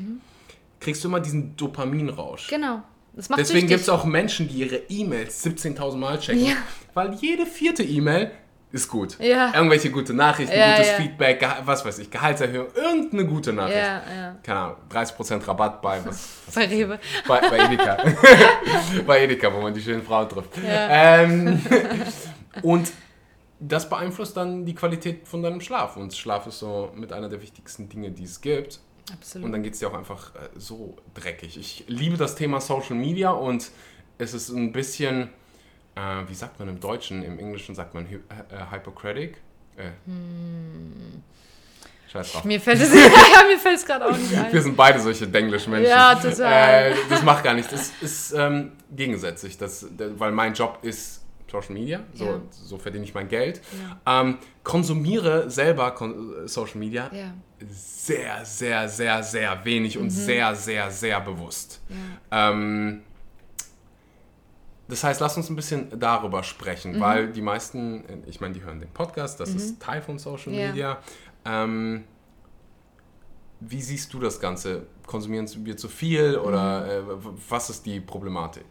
[0.80, 2.48] kriegst du immer diesen Dopaminrausch.
[2.48, 2.82] Genau.
[3.14, 6.46] Das Deswegen gibt es auch Menschen, die ihre E-Mails 17.000 Mal checken,
[6.94, 8.30] weil jede vierte E-Mail
[8.70, 9.18] ist gut.
[9.18, 9.54] Ja.
[9.54, 10.96] Irgendwelche gute Nachrichten, Ja, gutes ja.
[10.96, 13.76] Feedback, was weiß ich, Gehaltserhöhung, irgendeine gute Nachricht.
[13.78, 14.36] Ja, ja.
[14.42, 16.98] Keine Ahnung, 30% Rabatt bei, was, was Bei Rewe.
[17.26, 17.96] bei, bei Edeka.
[19.06, 20.50] bei Edeka, wo man die schönen Frauen trifft.
[20.64, 21.60] Ähm,
[22.62, 22.90] und
[23.60, 25.96] das beeinflusst dann die Qualität von deinem Schlaf.
[25.96, 28.80] Und Schlaf ist so mit einer der wichtigsten Dinge, die es gibt.
[29.12, 29.46] Absolut.
[29.46, 31.56] Und dann geht es dir auch einfach äh, so dreckig.
[31.58, 33.70] Ich liebe das Thema Social Media und
[34.18, 35.30] es ist ein bisschen,
[35.98, 39.36] äh, wie sagt man im Deutschen, im Englischen sagt man hy äh, hypocritic.
[39.76, 39.90] Äh.
[42.10, 42.44] Scheiß drauf.
[42.44, 44.52] Mir fällt es ja, mir fällt es gerade auch nicht ein.
[44.52, 45.90] Wir sind beide solche Denglisch-Menschen.
[45.90, 46.92] Ja, total.
[46.92, 47.70] Äh, das macht gar nichts.
[47.70, 52.40] Das ist ähm, gegensätzlich, das, weil mein Job ist Social Media, so, Ja.
[52.50, 53.60] so verdiene ich mein Geld.
[54.06, 57.32] Ähm, konsumiere selber kon Social Media Ja.
[57.68, 60.02] sehr, sehr, sehr, sehr wenig Mhm.
[60.02, 61.80] und sehr, sehr, sehr bewusst.
[62.30, 63.02] Ähm,
[64.88, 67.00] das heißt, lass uns ein bisschen darüber sprechen, Mhm.
[67.00, 70.68] weil die meisten, ich meine, die hören den Podcast, das ist Teil von Social Ja.
[70.68, 70.98] Media.
[71.44, 72.04] Ähm,
[73.60, 74.86] wie siehst du das Ganze?
[75.06, 77.10] Konsumieren wir zu viel oder Mhm.
[77.10, 77.14] äh,
[77.48, 78.66] was ist die Problematik?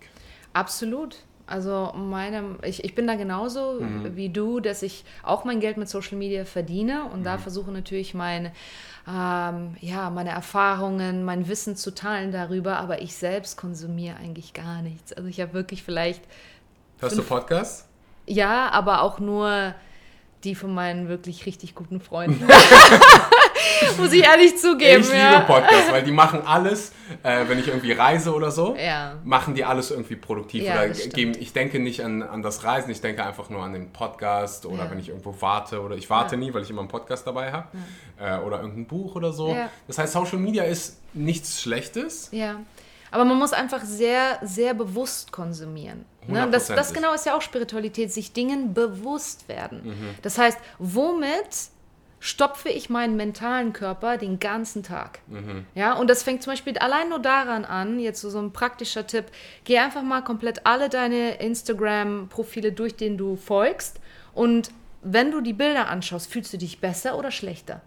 [0.54, 1.18] Absolut.
[1.48, 3.80] Also meine, ich, ich bin da genauso
[4.16, 8.14] wie du, dass ich auch mein Geld mit Social Media verdiene und da versuche natürlich
[8.14, 8.52] meine,
[9.08, 14.82] ähm, ja, meine Erfahrungen, mein Wissen zu teilen darüber, aber ich selbst konsumiere eigentlich gar
[14.82, 15.14] nichts.
[15.14, 16.22] Also ich habe wirklich vielleicht,
[17.00, 17.86] Hörst du Podcasts?
[18.26, 19.74] ja, aber auch nur
[20.44, 22.48] die von meinen wirklich richtig guten Freunden.
[23.98, 25.02] Muss ich ehrlich zugeben.
[25.02, 25.32] ich ja.
[25.32, 26.92] liebe Podcasts, weil die machen alles,
[27.24, 29.16] äh, wenn ich irgendwie reise oder so, Ja.
[29.24, 30.64] machen die alles irgendwie produktiv.
[30.64, 33.74] Ja, oder geben, ich denke nicht an, an das Reisen, ich denke einfach nur an
[33.74, 36.90] den Podcast oder wenn ich irgendwo warte oder ich warte nie, weil ich immer einen
[36.90, 37.68] Podcast dabei habe
[38.20, 39.56] äh, oder irgendein Buch oder so.
[39.88, 42.30] Das heißt, Social Media ist nichts Schlechtes.
[42.32, 42.58] Ja.
[43.12, 46.06] Aber man muss einfach sehr, sehr bewusst konsumieren.
[46.28, 46.48] Ne?
[46.52, 49.82] Das, das genau ist ja auch Spiritualität, sich Dingen bewusst werden.
[49.86, 50.16] Mhm.
[50.22, 51.48] Das heißt, womit
[52.20, 55.20] stopfe ich meinen mentalen Körper den ganzen Tag?
[55.28, 55.66] Mhm.
[55.76, 59.08] Ja, und das fängt zum Beispiel allein nur daran an, jetzt so, so ein praktischer
[59.08, 59.26] Tipp,
[59.64, 64.00] geh einfach mal komplett alle deine Instagram-Profile durch, denen du folgst
[64.34, 64.72] und
[65.04, 67.82] wenn du die Bilder anschaust, fühlst du dich besser oder schlechter?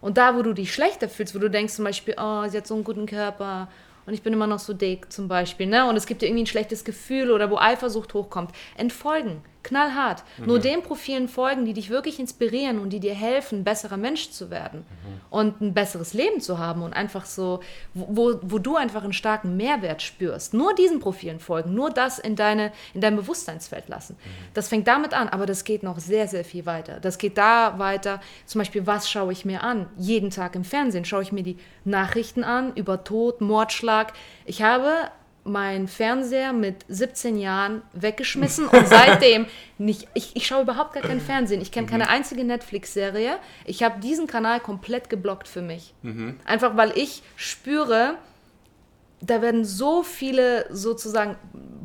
[0.00, 2.66] Und da, wo du dich schlechter fühlst, wo du denkst zum Beispiel, oh, sie hat
[2.66, 3.68] so einen guten Körper
[4.06, 5.88] und ich bin immer noch so dick zum Beispiel, ne?
[5.88, 9.42] Und es gibt dir irgendwie ein schlechtes Gefühl oder wo Eifersucht hochkommt, entfolgen.
[9.64, 10.22] Knallhart.
[10.38, 14.30] Nur den Profilen folgen, die dich wirklich inspirieren und die dir helfen, ein besserer Mensch
[14.30, 14.84] zu werden
[15.30, 17.60] und ein besseres Leben zu haben und einfach so,
[17.94, 20.54] wo, wo du einfach einen starken Mehrwert spürst.
[20.54, 24.16] Nur diesen Profilen folgen, nur das in, deine, in dein Bewusstseinsfeld lassen.
[24.52, 27.00] Das fängt damit an, aber das geht noch sehr, sehr viel weiter.
[27.00, 29.88] Das geht da weiter, zum Beispiel, was schaue ich mir an?
[29.96, 34.12] Jeden Tag im Fernsehen schaue ich mir die Nachrichten an über Tod, Mordschlag.
[34.44, 35.10] Ich habe
[35.44, 39.46] meinen Fernseher mit 17 Jahren weggeschmissen und seitdem
[39.78, 40.08] nicht.
[40.14, 41.60] Ich, ich schaue überhaupt gar kein Fernsehen.
[41.60, 43.36] Ich kenne keine einzige Netflix-Serie.
[43.66, 45.94] Ich habe diesen Kanal komplett geblockt für mich.
[46.46, 48.14] Einfach weil ich spüre,
[49.20, 51.36] da werden so viele sozusagen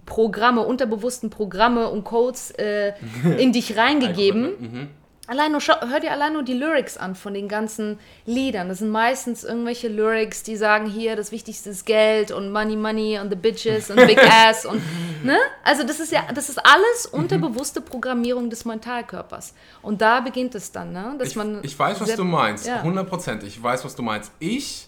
[0.06, 2.93] Programme, unterbewussten Programme und Codes äh,
[3.38, 4.89] in dich reingegeben.
[5.30, 8.68] Allein nur, hör dir allein nur die Lyrics an von den ganzen Liedern.
[8.68, 13.20] Das sind meistens irgendwelche Lyrics, die sagen hier, das Wichtigste ist Geld und Money, Money
[13.20, 14.82] und the Bitches und Big Ass und,
[15.24, 15.38] ne?
[15.63, 19.54] Also das ist ja, das ist alles unterbewusste Programmierung des Mentalkörpers.
[19.84, 21.13] Und da beginnt es dann, ne?
[21.20, 22.65] Dass Ich, man ich weiß, was du meinst.
[22.65, 22.82] Ja.
[22.82, 23.44] 100%.
[23.44, 24.32] Ich weiß, was du meinst.
[24.39, 24.88] Ich,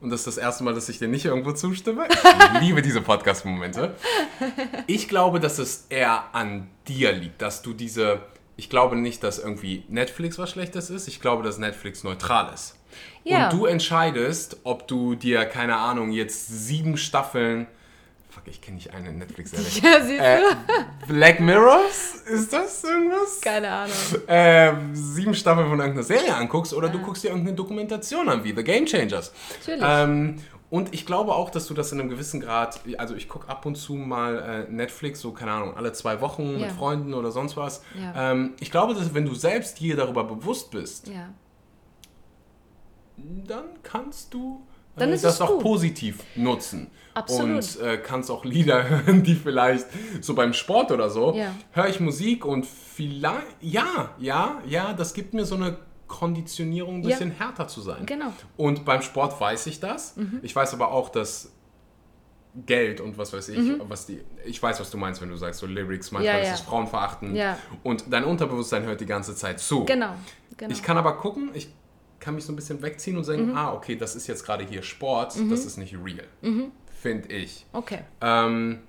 [0.00, 2.06] und das ist das erste Mal, dass ich dir nicht irgendwo zustimme,
[2.54, 3.96] ich liebe diese Podcast-Momente.
[4.86, 8.20] Ich glaube, dass es eher an dir liegt, dass du diese.
[8.60, 11.08] Ich glaube nicht, dass irgendwie Netflix was Schlechtes ist.
[11.08, 12.76] Ich glaube, dass Netflix neutral ist.
[13.24, 13.48] Ja.
[13.48, 17.66] Und du entscheidest, ob du dir, keine Ahnung, jetzt sieben Staffeln.
[18.28, 19.66] Fuck, ich kenne nicht eine Netflix-Serie.
[19.82, 20.24] Ja, siehst du?
[20.24, 20.40] Äh,
[21.08, 22.16] Black Mirrors?
[22.26, 23.40] Ist das irgendwas?
[23.40, 23.96] Keine Ahnung.
[24.28, 28.54] ähm, sieben Staffeln von irgendeiner Serie anguckst oder du guckst dir irgendeine Dokumentation an, wie
[28.54, 29.32] The Game Changers.
[29.58, 29.82] Natürlich.
[29.82, 30.36] Ähm,
[30.70, 33.66] und ich glaube auch, dass du das in einem gewissen Grad, also ich gucke ab
[33.66, 36.58] und zu mal äh, Netflix, so keine Ahnung, alle zwei Wochen Ja.
[36.66, 37.82] mit Freunden oder sonst was.
[38.00, 38.32] Ja.
[38.32, 41.30] Ähm, ich glaube, dass wenn du selbst dir darüber bewusst bist, Ja.
[43.16, 45.62] dann kannst du äh, Dann ist das es auch gut.
[45.62, 46.90] positiv nutzen.
[47.14, 47.50] Absolut.
[47.56, 49.86] Und äh, kannst auch Lieder hören, die vielleicht
[50.20, 51.54] so beim Sport oder so, Ja.
[51.72, 55.76] höre ich Musik und vielleicht, ja, ja, ja, das gibt mir so eine
[56.10, 57.10] Konditionierung, ein Ja.
[57.10, 58.04] bisschen härter zu sein.
[58.04, 58.26] Genau.
[58.26, 58.32] Mhm.
[58.58, 60.16] Und beim Sport weiß ich das.
[60.42, 61.52] Ich weiß aber auch, dass
[62.66, 65.60] Geld und was weiß ich, was die, ich weiß, was du meinst, wenn du sagst,
[65.60, 66.38] so Lyrics, manchmal Mhm.
[66.38, 66.54] Ja, ist ja.
[66.54, 67.36] es Frauenverachten.
[67.36, 67.56] Ja.
[67.84, 69.84] Und dein Unterbewusstsein hört die ganze Zeit zu.
[69.84, 70.14] Genau.
[70.56, 70.72] genau.
[70.72, 71.72] Ich kann aber gucken, ich
[72.18, 73.26] kann mich so ein bisschen wegziehen und Mhm.
[73.26, 76.26] sagen, ah, okay, das ist jetzt gerade hier Sport, das ist nicht real.
[77.00, 77.64] Finde ich.
[77.72, 78.00] okay.
[78.20, 78.80] Ähm,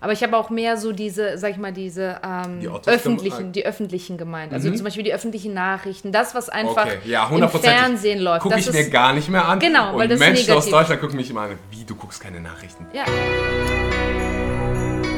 [0.00, 3.64] Aber ich habe auch mehr so diese, sag ich mal, diese ähm, Die öffentlichen, die
[3.64, 4.52] öffentlichen gemeint.
[4.52, 7.48] Also zum Beispiel die öffentlichen Nachrichten, das, was einfach okay, ja, im.
[7.48, 8.42] Fernsehen läuft.
[8.42, 9.58] Gucke das ich mir ist, gar nicht mehr an.
[9.58, 10.68] Genau, und weil das ist Menschen aus.
[10.68, 12.86] Deutschland gucken mich immer an, wie, du guckst keine Nachrichten.
[12.92, 13.04] Ja,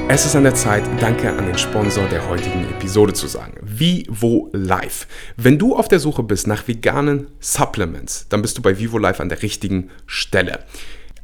[0.08, 3.54] Es ist an der Zeit, Danke an den Sponsor der heutigen Episode zu sagen.
[3.60, 5.06] Vivo Life.
[5.36, 9.20] Wenn du auf der Suche bist nach veganen Supplements, dann bist du bei Vivo Life
[9.20, 10.60] an der richtigen Stelle.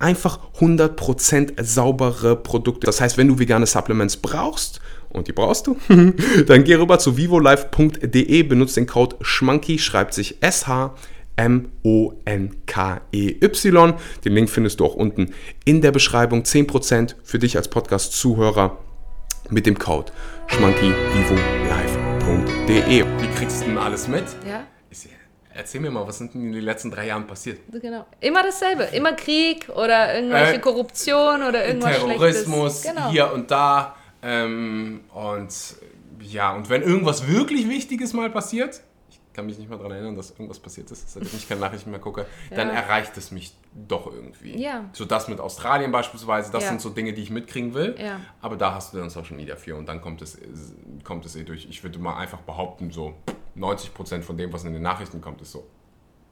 [0.00, 2.86] Einfach 100% saubere Produkte.
[2.86, 5.76] Das heißt, wenn du vegane Supplements brauchst, und die brauchst du,
[6.46, 10.94] dann geh rüber zu vivolife.de, benutzt den Code SCHMANKY, schreibt sich S-H-M-O-N-K-E-Y.
[14.24, 15.34] Den Link findest du auch unten
[15.64, 16.44] in der Beschreibung.
[16.44, 18.78] 10% für dich als Podcast-Zuhörer
[19.50, 20.10] mit dem Code
[20.46, 23.04] schmankyvivolife.de.
[23.04, 24.24] Wie kriegst du alles mit?
[24.48, 24.64] ja,
[25.54, 27.60] erzähl mir mal, was sind denn in den letzten drei Jahren passiert?
[27.72, 28.06] genau.
[28.20, 28.84] Immer dasselbe.
[28.84, 32.94] Immer Krieg oder irgendwelche Äh, Korruption oder irgendwas Terrorismus Schlechtes.
[32.96, 33.10] Genau.
[33.10, 33.96] hier und da.
[34.22, 35.48] Ähm, und
[36.20, 40.16] ja, und wenn irgendwas wirklich Wichtiges mal passiert, ich kann mich nicht mehr daran erinnern,
[40.16, 42.74] dass irgendwas passiert ist, seitdem ich keine Nachrichten mehr gucke, dann Ja.
[42.74, 43.54] erreicht es mich
[43.88, 44.60] doch irgendwie.
[44.60, 44.84] Ja.
[44.92, 46.68] So das mit Australien beispielsweise, das Ja.
[46.70, 47.94] sind so Dinge, die ich mitkriegen will.
[47.98, 48.20] Ja.
[48.42, 50.36] Aber da hast du dann Social Media für und dann kommt es,
[51.04, 51.66] kommt es eh durch.
[51.70, 53.14] Ich würde mal einfach behaupten, so
[53.56, 55.66] 90% von dem, was in den Nachrichten kommt, ist so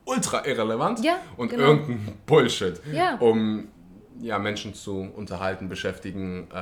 [0.04, 1.64] ultra irrelevant Ja, und genau.
[1.64, 3.16] irgendein Bullshit, Ja.
[3.16, 3.68] um
[4.20, 6.56] ja, Menschen zu unterhalten, beschäftigen, äh,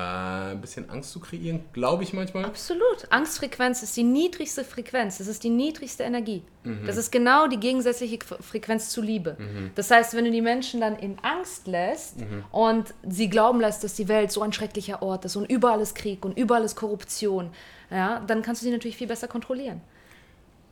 [0.53, 2.45] ein bisschen Angst zu kreieren, glaube ich manchmal.
[2.45, 3.07] Absolut.
[3.09, 5.17] Angstfrequenz ist die niedrigste Frequenz.
[5.17, 6.43] Das ist die niedrigste Energie.
[6.65, 6.85] Mhm.
[6.85, 9.39] Das ist genau die gegensätzliche Frequenz zu Liebe.
[9.75, 12.45] Das heißt, wenn du die Menschen dann in Angst lässt Mhm.
[12.53, 15.95] und sie glauben lässt, dass die Welt so ein schrecklicher Ort ist und überall ist
[15.95, 17.49] Krieg und überall ist Korruption,
[17.91, 19.81] ja, dann kannst du sie natürlich viel besser kontrollieren.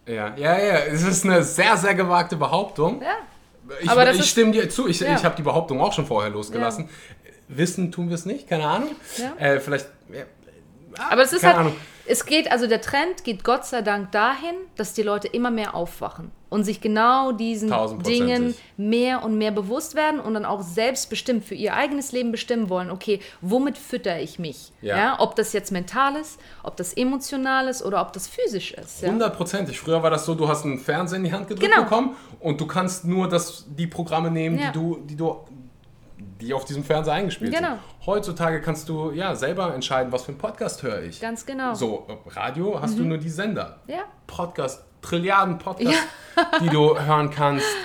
[0.06, 3.00] Ja, ja, ja, es ist eine sehr, sehr gewagte Behauptung.
[3.00, 3.16] Ja.
[3.80, 5.14] Ich, Aber ich stimme dir zu, ich, Ja.
[5.14, 6.88] ich habe die Behauptung auch schon vorher losgelassen.
[7.48, 8.90] Wissen tun wir es nicht, keine Ahnung.
[9.16, 9.34] Ja.
[9.38, 10.24] Äh, vielleicht, ja,
[10.98, 11.76] ah, Aber es ist keine halt, Ahnung.
[12.06, 15.74] es geht, also der Trend geht Gott sei Dank dahin, dass die Leute immer mehr
[15.74, 17.72] aufwachen und sich genau diesen.
[18.04, 22.68] Dingen mehr und mehr bewusst werden und dann auch selbstbestimmt für ihr eigenes Leben bestimmen
[22.68, 24.72] wollen, okay, womit fütter ich mich?
[24.80, 24.96] Ja.
[24.96, 25.16] Ja.
[25.20, 29.02] Ob das jetzt mental ist, ob das emotional ist oder ob das physisch ist.
[29.02, 29.08] Ja?
[29.10, 29.80] Hundertprozentig.
[29.80, 31.84] Früher war das so, du hast einen Fernseher in die Hand gedrückt Genau.
[31.84, 34.66] bekommen und du kannst nur das, die Programme nehmen, Ja.
[34.70, 35.36] die du, die du
[36.40, 37.70] die auf diesem Fernseher eingespielt Genau.
[37.70, 37.80] sind.
[38.06, 41.20] Heutzutage kannst du ja selber entscheiden, was für einen Podcast höre ich.
[41.20, 41.74] Ganz genau.
[41.74, 43.78] So, Radio hast du nur die Sender.
[43.86, 44.02] Ja.
[44.26, 46.06] Podcast, Trilliarden Podcasts,
[46.62, 47.66] die du hören kannst.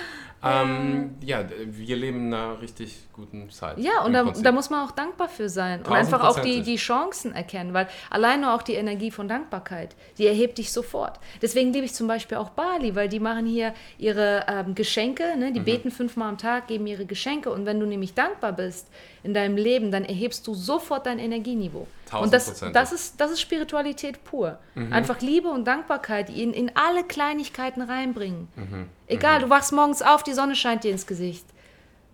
[0.42, 3.78] Ähm, ja, wir leben einer richtig guten Zeit.
[3.78, 6.76] Ja, und da, da muss man auch dankbar für sein und einfach auch die, die
[6.76, 11.20] Chancen erkennen, weil alleine auch die Energie von Dankbarkeit, die erhebt dich sofort.
[11.42, 15.50] Deswegen liebe ich zum Beispiel auch Bali, weil die machen hier ihre ähm, Geschenke, ne?
[15.50, 15.54] Mhm.
[15.54, 18.88] die beten fünfmal am Tag, geben ihre Geschenke und wenn du nämlich dankbar bist
[19.22, 21.86] in deinem Leben, dann erhebst du sofort dein Energieniveau.
[22.12, 24.58] Und das, das, ist, das ist Spiritualität pur.
[24.74, 24.92] Mhm.
[24.92, 28.48] Einfach Liebe und Dankbarkeit in, in alle Kleinigkeiten reinbringen.
[28.56, 28.88] Mhm.
[29.06, 31.44] Egal, du wachst morgens auf, die Sonne scheint dir ins Gesicht.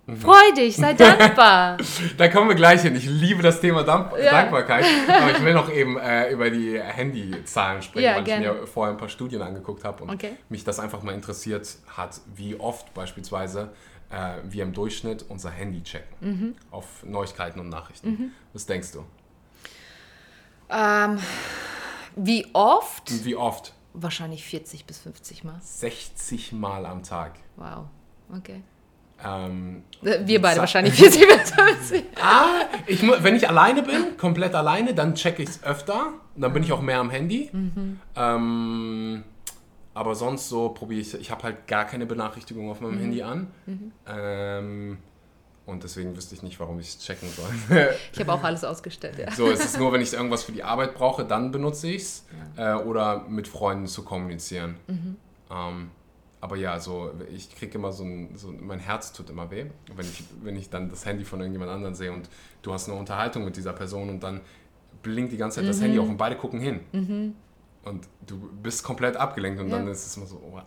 [0.07, 0.16] Mhm.
[0.21, 1.79] Freu dich, sei dankbar.
[2.16, 2.95] Da kommen wir gleich hin.
[2.95, 4.31] Ich liebe das Thema Dank Ja.
[4.31, 4.85] Dankbarkeit.
[5.09, 8.47] Aber ich will noch eben äh, über die Handyzahlen sprechen, Ja, weil gerne.
[8.47, 10.37] ich mir vorher ein paar Studien angeguckt habe und Okay.
[10.49, 13.73] mich das einfach mal interessiert hat, wie oft beispielsweise
[14.11, 16.55] äh, wir im Durchschnitt unser Handy checken Mhm.
[16.71, 18.33] auf Neuigkeiten und Nachrichten.
[18.53, 19.05] Was denkst du?
[20.71, 21.19] Ähm,
[22.14, 23.25] wie oft?
[23.25, 23.73] Wie oft?
[23.92, 25.59] Wahrscheinlich 40 bis 50 Mal.
[25.61, 27.33] 60 Mal am Tag.
[27.57, 27.87] Wow.
[28.37, 28.62] Okay.
[29.24, 32.05] Ähm, Äh, Wir beide wahrscheinlich 40 bis 50.
[32.22, 36.12] Ah, ich, wenn ich alleine bin, komplett alleine, dann checke ich es öfter.
[36.37, 37.50] Dann bin ich auch mehr am Handy.
[38.14, 39.24] Ähm,
[39.94, 43.48] aber sonst so probiere ich, ich habe halt gar keine Benachrichtigung auf meinem Handy an.
[44.07, 44.98] Ähm,
[45.64, 47.88] und deswegen wüsste ich nicht, warum ich es checken soll.
[48.12, 49.31] Ich habe auch alles ausgestellt, ja.
[49.33, 52.24] so, es ist nur, wenn ich irgendwas für die Arbeit brauche, dann benutze ich es.
[52.57, 54.76] Äh, oder mit Freunden zu kommunizieren.
[55.50, 55.90] Ähm,
[56.40, 60.07] aber ja, so, ich kriege immer so ein, so mein Herz tut immer weh, wenn
[60.07, 62.29] ich, wenn ich dann das Handy von irgendjemand anderem sehe und
[62.62, 64.40] du hast eine Unterhaltung mit dieser Person und dann
[65.03, 67.35] blinkt die ganze Zeit das Handy auf und beide gucken hin.
[67.85, 69.92] Und du bist komplett abgelenkt und dann Ja.
[69.92, 70.61] ist es immer so, oh.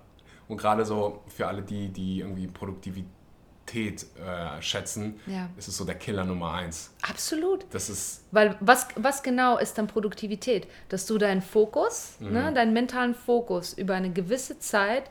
[0.48, 5.50] Und gerade so für alle die, die irgendwie Produktivität äh, schätzen, Ja.
[5.58, 6.92] ist es so der Killer Nummer eins.
[7.02, 7.66] Absolut.
[7.72, 10.68] Das ist Weil was, was genau ist dann Produktivität?
[10.90, 12.32] Dass du deinen Fokus, Mhm.
[12.32, 15.04] ne, deinen mentalen Fokus über eine gewisse Zeit,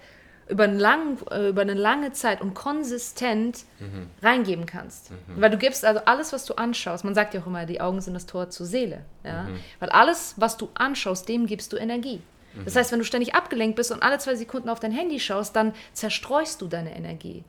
[0.48, 4.08] über, einen langen, äh, über eine lange Zeit und konsistent Mhm.
[4.22, 5.11] reingeben kannst.
[5.37, 8.00] Weil du gibst also alles, was du anschaust, man sagt ja auch immer, die Augen
[8.00, 9.04] sind das Tor zur Seele.
[9.24, 9.44] Ja?
[9.44, 9.61] Mhm.
[9.78, 12.20] Weil alles, was du anschaust, dem gibst du Energie.
[12.54, 12.64] Mhm.
[12.64, 15.54] Das heißt, wenn du ständig abgelenkt bist und alle zwei Sekunden auf dein Handy schaust,
[15.54, 17.44] dann zerstreust du deine Energie.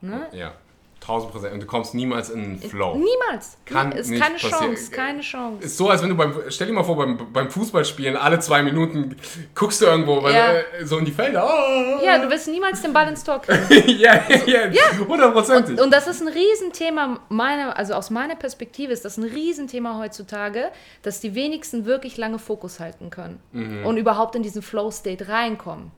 [0.00, 0.26] Ne?
[0.32, 0.54] Ja,
[1.00, 1.54] 1000 Prozent.
[1.54, 2.94] Und du kommst niemals in den Flow.
[2.96, 3.56] Niemals.
[3.64, 4.74] Kann ist nicht keine passieren.
[4.74, 5.64] Chance, keine Chance.
[5.64, 8.62] Ist so, als wenn du beim, stell dir mal vor, beim, beim Fußballspielen alle zwei
[8.62, 9.16] Minuten
[9.54, 10.54] guckst du irgendwo weil, Ja.
[10.84, 11.44] so in die Felder.
[11.46, 12.04] Oh.
[12.04, 13.88] Ja, du wirst niemals den Ball ins Tor kriegen.
[13.98, 15.80] ja, ja, ja, hundertprozentig.
[15.80, 20.70] Und das ist ein Riesenthema, meiner, also aus meiner Perspektive ist das ein Riesenthema heutzutage,
[21.02, 23.86] dass die wenigsten wirklich lange Fokus halten können Mhm.
[23.86, 25.90] und überhaupt in diesen Flow-State reinkommen.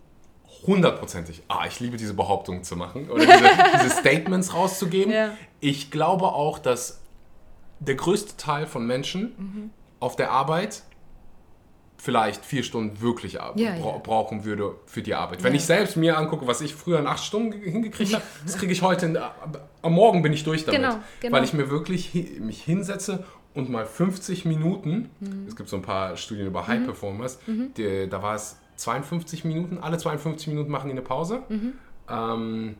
[0.66, 1.42] Hundertprozentig.
[1.48, 3.38] Ah, ich liebe diese Behauptungen zu machen oder diese,
[3.85, 5.12] diese Statements rauszugeben.
[5.12, 5.31] Ja.
[5.61, 7.01] Ich glaube auch, dass
[7.81, 9.70] der größte Teil von Menschen Mhm.
[10.01, 10.83] auf der Arbeit
[11.96, 13.98] vielleicht vier Stunden wirklich Ja, bra ja.
[13.98, 15.42] brauchen würde für die Arbeit.
[15.44, 15.59] Wenn Ja.
[15.59, 18.72] ich selbst mir angucke, was ich früher in acht Stunden ge- hingekriegt habe, das kriege
[18.72, 19.16] ich heute, in,
[19.83, 20.81] am Morgen bin ich durch damit.
[20.81, 21.37] Genau, genau.
[21.37, 25.46] Weil ich mir wirklich hi mich hinsetze und mal 50 Minuten, Mhm.
[25.46, 29.79] es gibt so ein paar Studien über High Performers, die, da war es 52 Minuten,
[29.79, 31.43] alle 52 Minuten machen die eine Pause.
[31.49, 31.73] Mhm.
[32.09, 32.75] Ähm,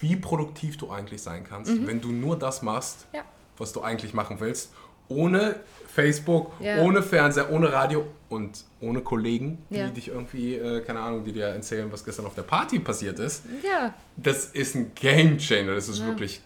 [0.00, 3.18] wie produktiv du eigentlich sein kannst, wenn du nur das machst, Mhm.
[3.18, 3.22] Ja.
[3.56, 4.72] was du eigentlich machen willst,
[5.08, 5.56] ohne
[5.86, 6.78] Facebook, Ja.
[6.82, 9.88] ohne Fernseher, ohne Radio und ohne Kollegen, die Ja.
[9.88, 13.44] dich irgendwie, äh, keine Ahnung, die dir erzählen, was gestern auf der Party passiert ist.
[13.62, 16.40] Ja, Das ist ein Game Changer, das ist wirklich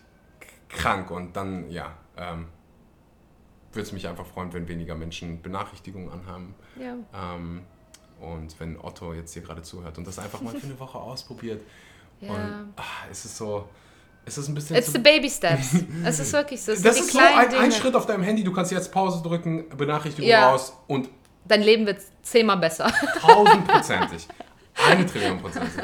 [0.68, 2.46] krank und dann, ja, ähm,
[3.72, 6.54] würde es mich einfach freuen, wenn weniger Menschen Benachrichtigungen anhaben.
[6.80, 6.94] ja.
[7.34, 7.62] Ähm,
[8.20, 11.62] und wenn Otto jetzt hier gerade zuhört und das einfach mal für eine Woche ausprobiert.
[12.20, 12.32] Ja.
[12.32, 13.68] Und ah, es ist so,
[14.24, 15.76] es ist ein bisschen It's the baby steps.
[16.04, 16.72] Es ist wirklich so.
[16.72, 19.68] Es das ist so ein, ein Schritt auf deinem Handy, du kannst jetzt Pause drücken,
[19.68, 20.50] Benachrichtigung Ja.
[20.50, 21.08] raus und
[21.44, 22.92] Dein Leben wird zehnmal besser.
[23.20, 24.26] tausendprozentig,
[24.84, 25.80] eine Trillion prozentig.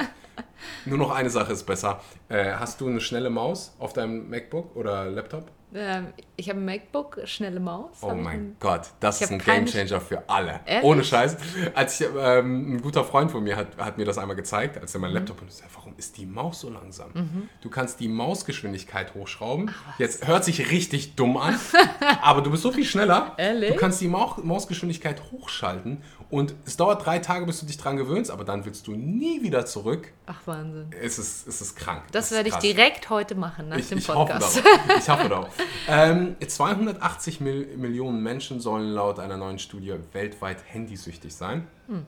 [0.87, 2.01] Nur noch eine Sache ist besser.
[2.29, 5.53] Äh, hast du eine schnelle Maus auf deinem MacBook oder Laptop?
[5.77, 6.07] Ähm,
[6.37, 7.97] ich habe ein MacBook, schnelle Maus.
[8.03, 10.61] Oh mein ein- Gott, das ist ein Gamechanger für alle.
[10.67, 10.85] Ehrlich?
[10.85, 11.37] Ohne Scheiß.
[11.75, 14.95] Als ich, ähm, ein guter Freund von mir hat, hat mir das einmal gezeigt, als
[14.95, 15.03] er Mhm.
[15.03, 15.71] mein Laptop benutzt hat.
[15.75, 17.49] Warum ist die Maus so langsam?
[17.61, 19.71] Du kannst die Mausgeschwindigkeit hochschrauben.
[19.99, 21.55] Jetzt hört sich richtig dumm an,
[22.23, 23.33] aber du bist so viel schneller.
[23.37, 23.71] Ehrlich?
[23.73, 27.97] Du kannst die Mau Mausgeschwindigkeit hochschalten und es dauert drei Tage, bis du dich dran
[27.97, 30.13] gewöhnst, aber dann willst du nie wieder zurück.
[30.27, 30.87] Ach, Wahnsinn.
[31.01, 32.03] Es ist, es ist krank.
[32.13, 34.57] Das ist werde ich direkt heute machen nach Ich, dem ich hoffe Podcast.
[34.59, 34.99] darauf.
[34.99, 35.49] Ich hoffe darauf.
[35.87, 41.67] Ähm, 280 Mil Millionen Menschen sollen laut einer neuen Studie weltweit handysüchtig sein.
[41.89, 42.07] Hm.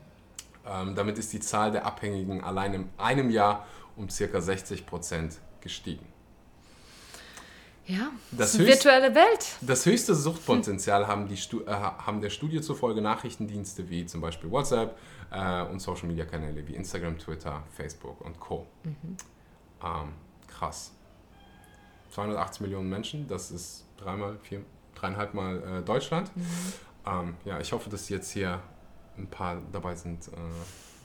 [0.66, 5.36] Ähm, damit ist die Zahl der Abhängigen allein in einem Jahr um circa 60 Prozent
[5.60, 6.06] gestiegen.
[7.87, 9.57] Ja, Das ist eine höchst- virtuelle Welt.
[9.61, 14.99] Das höchste Suchtpotenzial haben, die äh, haben der Studie zufolge Nachrichtendienste wie zum Beispiel WhatsApp
[15.30, 18.66] äh, und Social-Media-Kanäle wie Instagram, Twitter, Facebook und Co.
[18.82, 19.16] Mhm.
[19.84, 20.09] Ähm,
[20.49, 20.93] krass.
[22.11, 24.62] 280 Millionen Menschen, das ist dreimal, vier,
[24.95, 26.34] dreieinhalb Mal äh, Deutschland.
[26.37, 26.47] Mhm.
[27.07, 28.61] Ähm, ja, ich hoffe, dass jetzt hier
[29.18, 30.30] ein paar dabei sind, äh,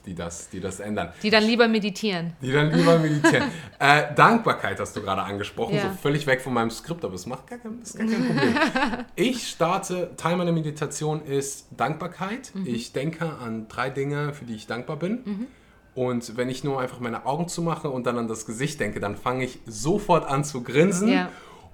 [0.06, 1.12] die, das, die das ändern.
[1.22, 2.32] Die dann lieber meditieren.
[2.40, 3.44] Die dann lieber meditieren.
[3.78, 5.82] äh, Dankbarkeit hast du gerade angesprochen, Ja.
[5.82, 8.54] so völlig weg von meinem Skript, aber es macht gar kein, ist gar kein Problem.
[9.16, 12.52] ich starte, Teil meiner Meditation ist Dankbarkeit.
[12.54, 12.66] Mhm.
[12.66, 15.48] Ich denke an drei Dinge, für die ich dankbar bin.
[15.94, 19.16] Und wenn ich nur einfach meine Augen zumache und dann an das Gesicht denke, dann
[19.16, 21.08] fange ich sofort an zu grinsen.
[21.08, 21.28] Ja.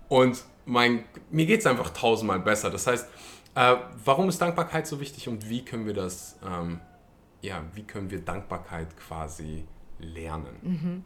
[0.09, 2.70] Und mein, mir geht es einfach tausendmal besser.
[2.70, 3.09] Das heißt,
[3.55, 6.81] äh, warum ist Dankbarkeit so wichtig und wie können wir das, ähm,
[7.43, 9.64] ja, wie können wir Dankbarkeit quasi
[9.99, 11.05] lernen?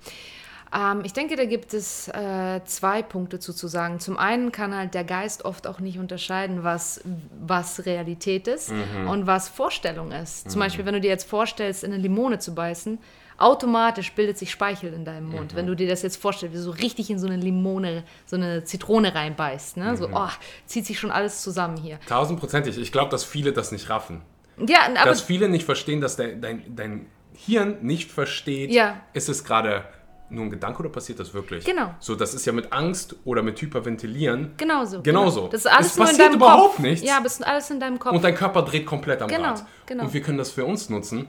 [0.75, 4.01] Ähm, ich denke, da gibt es äh, zwei Punkte zu, zu sagen.
[4.01, 7.03] Zum einen kann halt der Geist oft auch nicht unterscheiden, was,
[7.41, 9.09] was Realität ist Mhm.
[9.09, 10.51] und was Vorstellung ist.
[10.51, 12.99] Zum Beispiel, wenn du dir jetzt vorstellst, in eine Limone zu beißen,
[13.39, 15.33] automatisch bildet sich Speichel in deinem Mhm.
[15.35, 15.55] Mund.
[15.55, 18.37] Wenn du dir das jetzt vorstellst, wie du so richtig in so eine Limone, so
[18.37, 19.77] eine Zitrone reinbeißt.
[19.77, 19.93] Ne?
[19.93, 19.97] Mhm.
[19.97, 20.29] So, oh,
[20.67, 21.99] zieht sich schon alles zusammen hier.
[22.07, 22.79] Tausendprozentig.
[22.79, 24.23] Ich glaube, dass viele das nicht raffen.
[24.59, 29.01] Ja, aber dass viele nicht verstehen, dass dein, dein, dein Hirn nicht versteht, Ja.
[29.13, 29.85] ist es gerade
[30.29, 31.65] nur ein Gedanke oder passiert das wirklich?
[31.65, 31.95] Genau.
[32.01, 34.53] So, das ist ja mit Angst oder mit Hyperventilieren.
[34.57, 35.03] genauso.
[35.03, 35.41] Genauso.
[35.43, 35.53] Genau.
[35.53, 36.79] Das ist alles Es nur in passiert deinem überhaupt Kopf.
[36.79, 37.07] nichts.
[37.07, 38.13] Ja, aber es ist alles in deinem Kopf.
[38.15, 39.65] Und dein Körper dreht komplett am Genau, Rad.
[39.87, 40.05] genau.
[40.05, 41.27] Und wir können das für uns nutzen.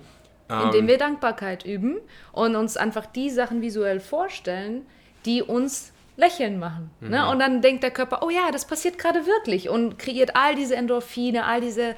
[0.50, 1.98] Ähm, indem wir Dankbarkeit üben
[2.34, 4.86] und uns einfach die Sachen visuell vorstellen,
[5.26, 6.92] die uns lächeln machen.
[7.00, 7.10] Mhm.
[7.10, 7.30] Ne?
[7.30, 10.76] Und dann denkt der Körper, oh ja, das passiert gerade wirklich und kreiert all diese
[10.76, 11.96] Endorphine, all diese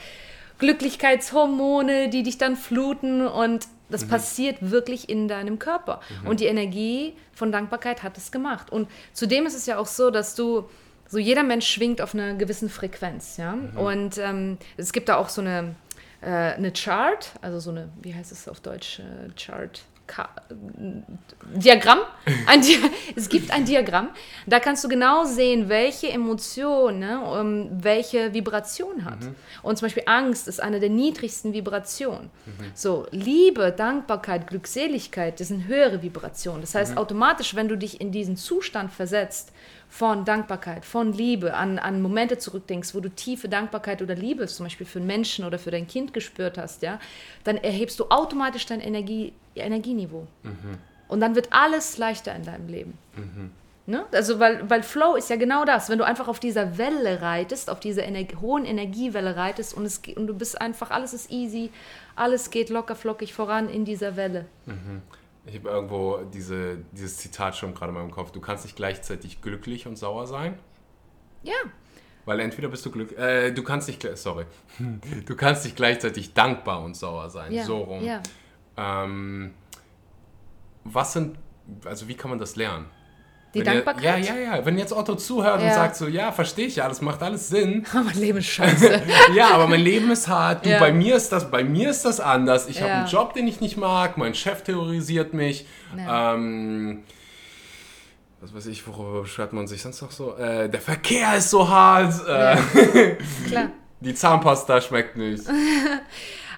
[0.60, 4.10] Glücklichkeitshormone, die dich dann fluten und das Mhm.
[4.10, 6.02] passiert wirklich in deinem Körper.
[6.26, 8.72] Und die Energie von Dankbarkeit hat es gemacht.
[8.72, 10.68] Und zudem ist es ja auch so, dass du,
[11.08, 13.56] so jeder Mensch schwingt auf einer gewissen Frequenz, ja.
[13.56, 13.78] Mhm.
[13.78, 15.76] Und ähm, es gibt da auch so eine,
[16.22, 20.30] äh, eine Chart, also so eine, wie heißt es auf Deutsch, äh, Chart, Ka
[21.56, 22.00] Diagramm.
[22.48, 22.78] Ein Di
[23.16, 24.10] es gibt ein Diagramm.
[24.46, 29.20] Da kannst du genau sehen, welche Emotion, ne, um, welche Vibration hat.
[29.64, 32.30] Und zum Beispiel Angst ist eine der niedrigsten Vibrationen.
[32.74, 36.62] So, Liebe, Dankbarkeit, Glückseligkeit, das sind höhere Vibrationen.
[36.62, 39.52] Das heißt, automatisch, wenn du dich in diesen Zustand versetzt,
[39.96, 44.66] von Dankbarkeit, von Liebe, an, an Momente zurückdenkst, wo du tiefe Dankbarkeit oder Liebe zum
[44.66, 47.00] Beispiel für einen Menschen oder für dein Kind gespürt hast, ja,
[47.46, 50.28] dann erhebst du automatisch dein Energie, Energieniveau.
[51.08, 52.98] Und dann wird alles leichter in deinem Leben.
[53.86, 54.04] Ne?
[54.12, 55.90] Also, weil, weil Flow ist ja genau das.
[55.90, 60.02] Wenn du einfach auf dieser Welle reitest, auf dieser Ener hohen Energiewelle reitest und, es,
[60.18, 61.72] und du bist einfach, alles ist easy,
[62.18, 64.46] alles geht locker flockig voran in dieser Welle.
[65.48, 68.32] Ich habe irgendwo diese, dieses Zitat schon gerade in meinem Kopf.
[68.32, 70.58] Du kannst nicht gleichzeitig glücklich und sauer sein.
[71.44, 71.54] Ja,
[72.26, 74.46] Weil entweder bist du glücklich, äh, du kannst nicht, sorry,
[75.26, 78.04] du kannst nicht gleichzeitig dankbar und sauer sein, ja, so rum.
[78.04, 78.24] ja.
[78.78, 79.54] Ähm,
[80.84, 81.38] was sind,
[81.86, 82.88] also wie kann man das lernen?
[83.56, 84.26] Die Wenn ihr- Dankbarkeit?
[84.28, 84.66] ja, ja, ja.
[84.66, 85.74] Wenn jetzt Otto zuhört und Ja.
[85.74, 87.86] sagt so, ja, verstehe ich ja, das macht alles Sinn.
[87.94, 89.02] Mein Leben ist scheiße.
[89.36, 90.66] ja, aber mein Leben ist hart.
[90.66, 90.80] Du, Ja.
[90.80, 92.68] bei mir ist das, bei mir ist das anders.
[92.68, 92.98] Ich habe Ja.
[93.00, 94.18] einen Job, den ich nicht mag.
[94.18, 95.66] Mein Chef terrorisiert mich.
[95.98, 97.04] Ähm,
[98.42, 100.36] was weiß ich, worüber beschwert man sich sonst noch so?
[100.38, 102.14] Äh, der Verkehr ist so hart.
[102.28, 102.58] Äh,
[103.48, 103.70] Klar.
[104.02, 105.44] Die Zahnpasta schmeckt nicht.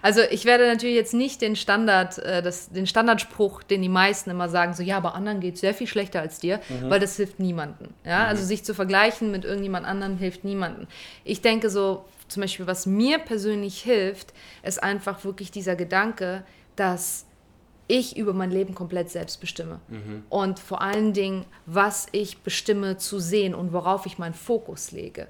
[0.02, 4.30] Also ich werde natürlich jetzt nicht den Standard, äh, das, den Standardspruch, den die meisten
[4.30, 7.16] immer sagen, so ja, bei anderen geht es sehr viel schlechter als dir, weil das
[7.18, 7.90] hilft niemandem.
[8.06, 8.26] Ja?
[8.26, 10.88] Also sich zu vergleichen mit irgendjemand anderem hilft niemandem.
[11.24, 14.34] Ich denke so, zum Beispiel, was mir persönlich hilft,
[14.64, 16.44] ist einfach wirklich dieser Gedanke,
[16.76, 17.26] dass
[17.88, 19.80] ich über mein Leben komplett selbst bestimme.
[20.30, 25.28] Und vor allen Dingen, was ich bestimme zu sehen und worauf ich meinen Fokus lege.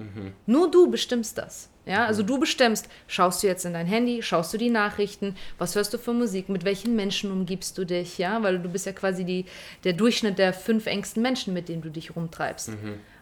[0.48, 1.70] Nur du bestimmst das.
[1.88, 5.76] Ja, also du bestimmst, schaust du jetzt in dein Handy, schaust du die Nachrichten, was
[5.76, 8.92] hörst du für Musik, mit welchen Menschen umgibst du dich, ja, weil du bist ja
[8.92, 9.46] quasi die,
[9.84, 12.72] der Durchschnitt der fünf engsten Menschen, mit denen du dich rumtreibst.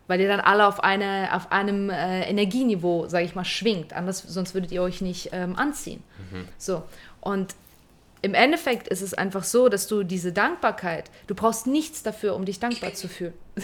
[0.07, 3.93] Weil ihr dann alle auf, eine, auf einem äh, Energieniveau, sage ich mal, schwingt.
[3.93, 6.03] Anders, sonst würdet ihr euch nicht ähm, anziehen.
[6.57, 6.83] So.
[7.21, 7.55] Und
[8.21, 12.45] im Endeffekt ist es einfach so, dass du diese Dankbarkeit, du brauchst nichts dafür, um
[12.45, 13.33] dich dankbar zu fühlen.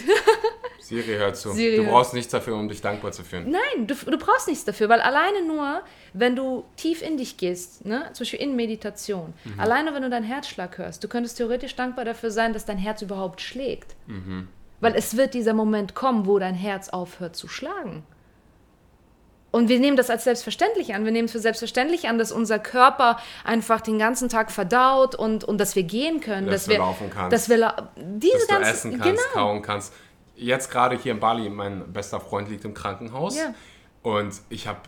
[0.82, 1.52] Siri hört zu.
[1.52, 3.50] Siri du brauchst nichts dafür, um dich dankbar zu fühlen.
[3.50, 7.84] Nein, du, du brauchst nichts dafür, weil alleine nur, wenn du tief in dich gehst,
[7.84, 12.04] ne, zum Beispiel in Meditation, alleine wenn du deinen Herzschlag hörst, du könntest theoretisch dankbar
[12.04, 13.94] dafür sein, dass dein Herz überhaupt schlägt.
[14.80, 18.02] Weil es wird dieser Moment kommen, wo dein Herz aufhört zu schlagen.
[19.52, 21.04] Und wir nehmen das als selbstverständlich an.
[21.04, 25.44] Wir nehmen es für selbstverständlich an, dass unser Körper einfach den ganzen Tag verdaut und,
[25.44, 27.32] und dass wir gehen können, Dass dass, du wir laufen kannst.
[27.32, 29.34] Dass wir diese Dass du ganzen essen kannst, genau.
[29.34, 29.92] kauen kannst.
[30.34, 33.36] Jetzt gerade hier in Bali, mein bester Freund liegt im Krankenhaus.
[33.36, 33.54] Ja.
[34.02, 34.80] Und ich habe,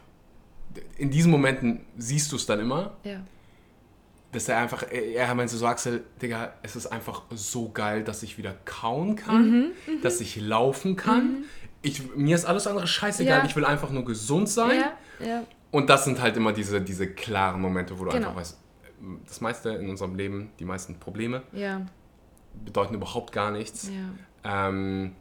[0.98, 3.20] in diesen Momenten siehst du es dann immer, Ja.
[4.32, 8.36] dass er einfach, er meinte so, Axel, Digga, es ist einfach so geil, dass ich
[8.38, 9.72] wieder kauen kann, Mhm,
[10.02, 11.44] dass ich laufen kann.
[11.82, 13.44] Ich, mir ist alles andere scheißegal, Ja.
[13.44, 14.82] ich will einfach nur gesund sein.
[15.20, 15.44] Ja.
[15.70, 18.28] Und das sind halt immer diese, diese klaren Momente, wo du Genau.
[18.28, 18.58] einfach weißt,
[19.26, 21.42] das meiste in unserem Leben, die meisten Probleme
[22.64, 23.90] bedeuten überhaupt gar nichts.
[23.90, 24.68] ja.
[24.68, 25.12] Ähm,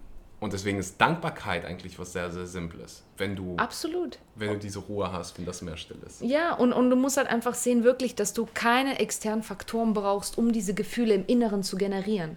[0.44, 3.04] und deswegen ist Dankbarkeit eigentlich was sehr, sehr Simples.
[3.18, 4.18] Wenn du, Absolut.
[4.36, 6.22] wenn du diese Ruhe hast, wenn das mehr still ist.
[6.22, 10.38] Ja, und, und du musst halt einfach sehen, wirklich, dass du keine externen Faktoren brauchst,
[10.38, 12.36] um diese Gefühle im Inneren zu generieren.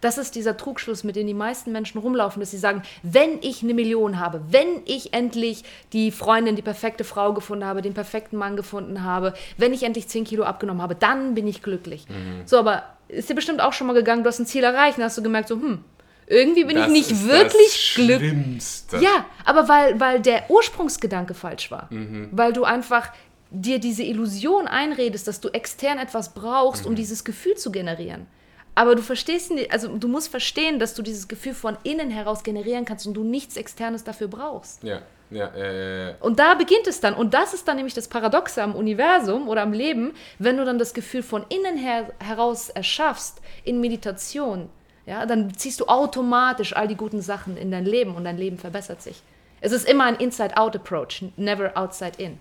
[0.00, 3.62] Das ist dieser Trugschluss, mit dem die meisten Menschen rumlaufen, dass sie sagen, wenn ich
[3.62, 8.36] eine Million habe, wenn ich endlich die Freundin, die perfekte Frau gefunden habe, den perfekten
[8.38, 12.06] Mann gefunden habe, wenn ich endlich 10 Kilo abgenommen habe, dann bin ich glücklich.
[12.44, 15.04] So, aber ist dir bestimmt auch schon mal gegangen, du hast ein Ziel erreicht und
[15.04, 15.84] hast du gemerkt, so, hm,
[16.26, 18.64] irgendwie bin Das ich nicht wirklich glücklich.
[19.00, 21.88] Ja, aber weil, weil der Ursprungsgedanke falsch war.
[21.90, 22.28] Mhm.
[22.32, 23.12] Weil du einfach
[23.50, 26.90] dir diese Illusion einredest, dass du extern etwas brauchst, Mhm.
[26.90, 28.26] um dieses Gefühl zu generieren.
[28.74, 32.42] Aber du verstehst nicht, also du musst verstehen, dass du dieses Gefühl von innen heraus
[32.42, 34.82] generieren kannst und du nichts Externes dafür brauchst.
[34.82, 35.00] Ja,
[35.30, 37.14] ja, äh, Und da beginnt es dann.
[37.14, 40.78] Und das ist dann nämlich das Paradoxe am Universum oder am Leben, wenn du dann
[40.78, 44.68] das Gefühl von innen her heraus erschaffst, in Meditation,
[45.06, 48.58] ja, dann ziehst du automatisch all die guten Sachen in dein Leben und dein Leben
[48.58, 49.22] verbessert sich.
[49.60, 52.38] Es ist immer ein Inside-Out-Approach, never outside-in.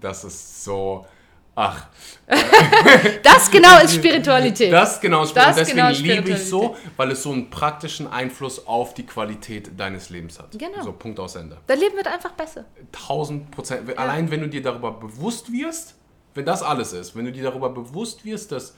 [0.00, 1.06] das ist so.
[1.58, 1.86] Ach,
[3.22, 4.70] Das genau ist Spiritualität.
[4.70, 6.92] das genau ist und deswegen genau liebe ich so, Spiritualität.
[6.98, 10.50] weil es so einen praktischen Einfluss auf die Qualität deines Lebens hat.
[10.52, 10.82] Genau.
[10.82, 11.56] So, Punkt aus Ende.
[11.66, 12.66] Dein Leben wird einfach besser.
[12.92, 13.98] 1000 Prozent.
[13.98, 15.94] Allein wenn du dir darüber bewusst wirst,
[16.34, 18.76] wenn das alles ist, wenn du dir darüber bewusst wirst, dass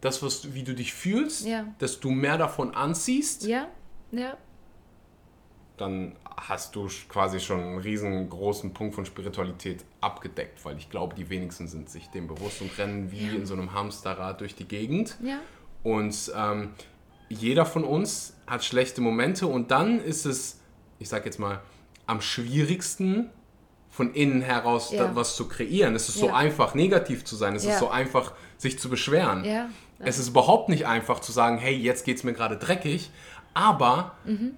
[0.00, 1.64] das, was du, wie du dich fühlst, Ja.
[1.78, 3.66] dass du mehr davon anziehst, Ja,
[4.12, 4.36] ja,
[5.76, 11.30] dann hast du quasi schon einen riesengroßen Punkt von Spiritualität abgedeckt, weil ich glaube, die
[11.30, 15.16] wenigsten sind sich dem bewusst und rennen wie in so einem Hamsterrad durch die Gegend.
[15.22, 15.38] ja.
[15.82, 16.72] Und ähm,
[17.30, 20.60] jeder von uns hat schlechte Momente und dann ist es,
[20.98, 21.62] ich sag jetzt mal,
[22.06, 23.30] am schwierigsten
[23.88, 25.16] von innen heraus Ja.
[25.16, 25.94] was zu kreieren.
[25.94, 26.34] Es ist so Ja.
[26.34, 27.56] einfach, negativ zu sein.
[27.56, 27.72] Es Ja.
[27.72, 29.42] ist so einfach, sich zu beschweren.
[30.00, 30.06] Ja.
[30.06, 33.10] Es ist überhaupt nicht einfach zu sagen, hey, jetzt geht es mir gerade dreckig,
[33.54, 34.52] aber Mhm.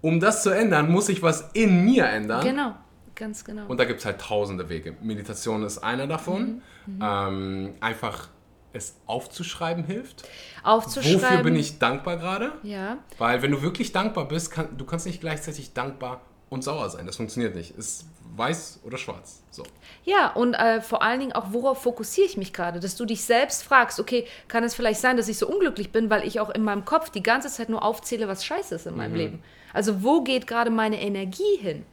[0.00, 2.44] um das zu ändern, muss ich was in mir ändern.
[2.44, 2.74] Genau,
[3.14, 3.66] ganz genau.
[3.66, 4.96] Und da gibt es halt tausende Wege.
[5.02, 6.62] Meditation ist einer davon.
[6.86, 7.00] Mhm.
[7.02, 8.28] Ähm, einfach
[8.74, 10.24] es aufzuschreiben hilft.
[10.64, 11.20] Aufzuschreiben.
[11.22, 12.52] Wofür bin ich dankbar gerade?
[12.62, 12.96] Ja.
[13.18, 17.06] Weil wenn du wirklich dankbar bist, kann, du kannst nicht gleichzeitig dankbar und sauer sein.
[17.06, 17.76] Das funktioniert nicht.
[17.76, 18.06] Ist
[18.36, 19.42] weiß oder schwarz.
[19.50, 19.62] So.
[20.04, 22.80] Ja, und äh, vor allen Dingen auch, worauf fokussiere ich mich gerade?
[22.80, 26.10] Dass du dich selbst fragst, okay, kann es vielleicht sein, dass ich so unglücklich bin,
[26.10, 28.96] weil ich auch in meinem Kopf die ganze Zeit nur aufzähle, was scheiße ist in
[28.96, 29.42] meinem Leben.
[29.72, 31.84] Also wo geht gerade meine Energie hin?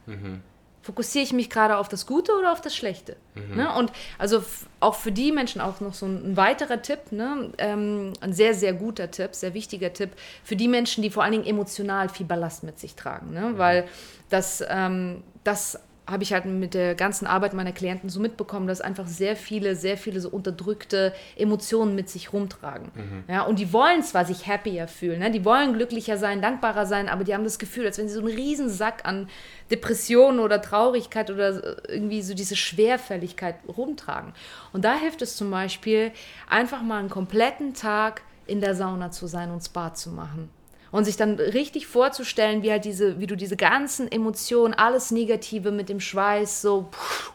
[0.82, 3.16] Fokussiere ich mich gerade auf das Gute oder auf das Schlechte?
[3.54, 3.74] Ne?
[3.74, 4.42] Und also
[4.80, 7.52] auch für die Menschen auch noch so ein, ein weiterer Tipp, ne?
[7.58, 10.12] ähm, ein sehr, sehr guter Tipp, sehr wichtiger Tipp,
[10.42, 13.32] für die Menschen, die vor allen Dingen emotional viel Ballast mit sich tragen.
[13.34, 13.52] Ne?
[13.56, 13.86] Weil
[14.30, 15.78] das, ähm, das
[16.10, 19.76] habe ich halt mit der ganzen Arbeit meiner Klienten so mitbekommen, dass einfach sehr viele,
[19.76, 22.90] sehr viele so unterdrückte Emotionen mit sich rumtragen.
[23.28, 25.30] Ja, und die wollen zwar sich happier fühlen, ne?
[25.30, 28.20] die wollen glücklicher sein, dankbarer sein, aber die haben das Gefühl, als wenn sie so
[28.20, 29.28] einen riesen Sack an
[29.70, 34.32] Depressionen oder Traurigkeit oder irgendwie so diese Schwerfälligkeit rumtragen.
[34.72, 36.12] Und da hilft es zum Beispiel,
[36.48, 40.50] einfach mal einen kompletten Tag in der Sauna zu sein und Spa zu machen.
[40.92, 45.70] Und sich dann richtig vorzustellen, wie halt diese, wie du diese ganzen Emotionen, alles Negative
[45.70, 47.32] mit dem Schweiß so pff,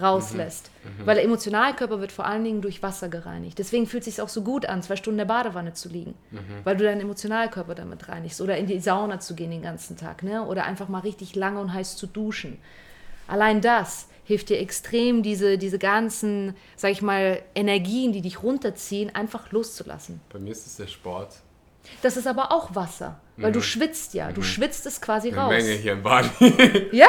[0.00, 0.70] rauslässt.
[1.04, 3.58] Weil der Emotionalkörper wird vor allen Dingen durch Wasser gereinigt.
[3.58, 6.14] Deswegen fühlt es sich auch so gut an, zwei Stunden in der Badewanne zu liegen.
[6.64, 8.40] Weil du deinen Emotionalkörper damit reinigst.
[8.40, 10.22] Oder in die Sauna zu gehen den ganzen Tag.
[10.22, 10.44] Ne?
[10.44, 12.58] Oder einfach mal richtig lange und heiß zu duschen.
[13.26, 19.14] Allein das hilft dir extrem, diese, diese ganzen, sag ich mal, Energien, die dich runterziehen,
[19.14, 20.20] einfach loszulassen.
[20.32, 21.36] Bei mir ist es der Sport.
[22.02, 23.20] Das ist aber auch Wasser.
[23.38, 24.32] Weil du schwitzt ja.
[24.32, 25.50] Du schwitzt es quasi Eine raus.
[25.50, 26.28] Menge hier in Bali.
[26.92, 27.08] Ja,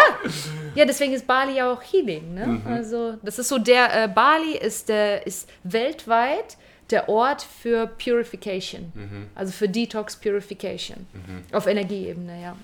[0.75, 2.33] ja, deswegen ist Bali ja auch Healing.
[2.33, 2.47] Ne?
[2.47, 2.61] Mhm.
[2.67, 6.57] Also das ist so der äh, Bali ist der ist weltweit
[6.89, 9.27] der Ort für Purification, Mhm.
[9.35, 11.05] also für Detox Purification
[11.51, 12.55] auf Energieebene, ja.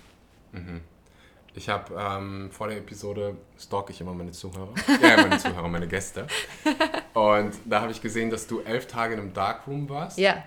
[1.56, 4.70] Ich habe ähm, vor der Episode stalk ich immer meine Zuhörer.
[5.02, 6.26] Ja, meine Zuhörer, meine Gäste.
[7.14, 10.18] Und da habe ich gesehen, dass du elf Tage in einem Darkroom warst.
[10.18, 10.44] Ja,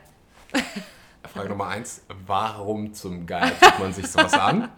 [1.29, 4.69] Frage Nummer eins, warum zum Geil tut man sich sowas an?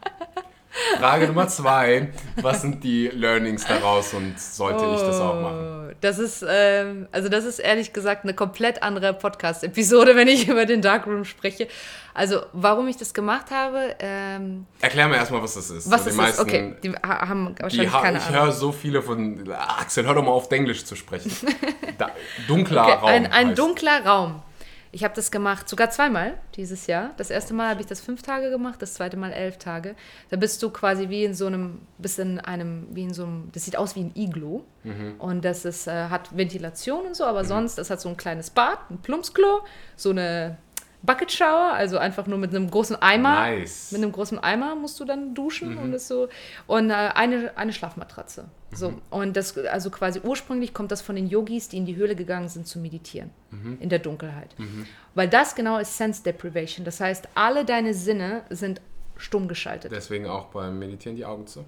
[0.99, 5.89] Frage Nummer zwei, was sind die Learnings daraus und sollte ich das auch machen?
[5.91, 10.47] Oh, das ist ähm, also das ist ehrlich gesagt eine komplett andere Podcast-Episode, wenn ich
[10.49, 11.67] über den Darkroom spreche.
[12.15, 15.91] Also warum ich das gemacht habe, ähm, Erklär mir erstmal, was das ist.
[15.91, 16.39] was So, ist die das?
[16.39, 19.51] Okay, die ha- haben die wahrscheinlich ha keine ich höre so viele von.
[19.81, 21.33] Axel, hör doch mal auf, Englisch zu sprechen.
[21.99, 22.11] Da,
[22.47, 23.09] dunkler Okay, Raum.
[23.09, 24.43] ein, ein dunkler Raum.
[24.91, 27.11] Ich habe das gemacht, sogar zweimal dieses Jahr.
[27.17, 29.95] Das erste Mal habe ich das fünf Tage gemacht, das zweite Mal elf Tage.
[30.31, 33.51] Da bist du quasi wie in so einem, bist in einem, wie in so einem,
[33.53, 34.65] das sieht aus wie ein Iglo.
[34.85, 35.17] Mhm.
[35.19, 38.51] Und das ist, äh, hat Ventilation und so, aber sonst, das hat so ein kleines
[38.51, 39.61] Bad, ein Plumpsklo,
[39.97, 40.57] so eine
[41.03, 43.35] Bucket Shower, also einfach nur mit einem großen Eimer.
[43.35, 43.93] Nice.
[43.93, 46.29] Mit einem großen Eimer musst du dann duschen und das so.
[46.67, 48.47] Und äh, eine, eine Schlafmatratze.
[48.73, 48.95] So.
[49.11, 52.49] Und das, also quasi ursprünglich kommt das von den Yogis, die in die Höhle gegangen
[52.49, 53.31] sind zu meditieren.
[53.81, 54.55] In der Dunkelheit.
[55.15, 56.85] Weil das genau ist Sense Deprivation.
[56.85, 58.81] Das heißt, alle deine Sinne sind
[59.17, 59.93] stumm geschaltet.
[59.93, 61.65] Deswegen auch beim Meditieren die Augen zu.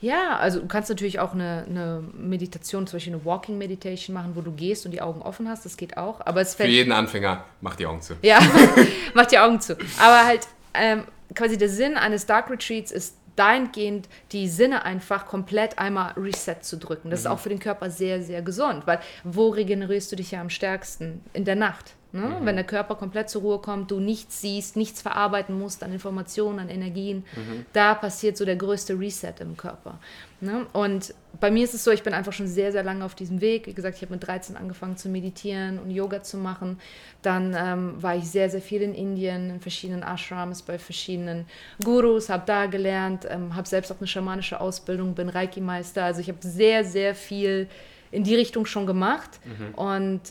[0.00, 4.32] Ja, also du kannst natürlich auch eine, eine Meditation, zum Beispiel eine Walking Meditation machen,
[4.34, 5.66] wo du gehst und die Augen offen hast.
[5.66, 6.20] Das geht auch.
[6.24, 8.14] Aber es Für jeden Anfänger, mach die Augen zu.
[8.22, 8.38] ja,
[9.14, 9.74] mach die Augen zu.
[9.98, 15.78] Aber halt, ähm, quasi der Sinn eines Dark Retreats ist dahingehend, die Sinne einfach komplett
[15.78, 17.10] einmal reset zu drücken.
[17.10, 20.40] Das ist auch für den Körper sehr, sehr gesund, weil wo regenerierst du dich ja
[20.40, 21.22] am stärksten?
[21.32, 21.94] In der Nacht.
[22.12, 22.38] Ne?
[22.42, 26.58] Wenn der Körper komplett zur Ruhe kommt, du nichts siehst, nichts verarbeiten musst an Informationen,
[26.58, 27.24] an Energien,
[27.72, 29.98] da passiert so der größte Reset im Körper.
[30.40, 30.66] Ne?
[30.72, 33.40] Und bei mir ist es so, ich bin einfach schon sehr, sehr lange auf diesem
[33.40, 33.66] Weg.
[33.66, 36.80] Wie gesagt, ich habe mit 13 angefangen zu meditieren und Yoga zu machen.
[37.22, 41.46] Dann ähm, war ich sehr, sehr viel in Indien, in verschiedenen Ashrams, bei verschiedenen
[41.84, 46.04] Gurus, habe da gelernt, ähm, habe selbst auch eine schamanische Ausbildung, bin Reiki-Meister.
[46.04, 47.68] Also ich habe sehr, sehr viel
[48.10, 49.38] in die Richtung schon gemacht.
[49.76, 50.22] Und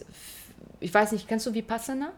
[0.80, 2.12] ich weiß nicht, kennst du Vipassana?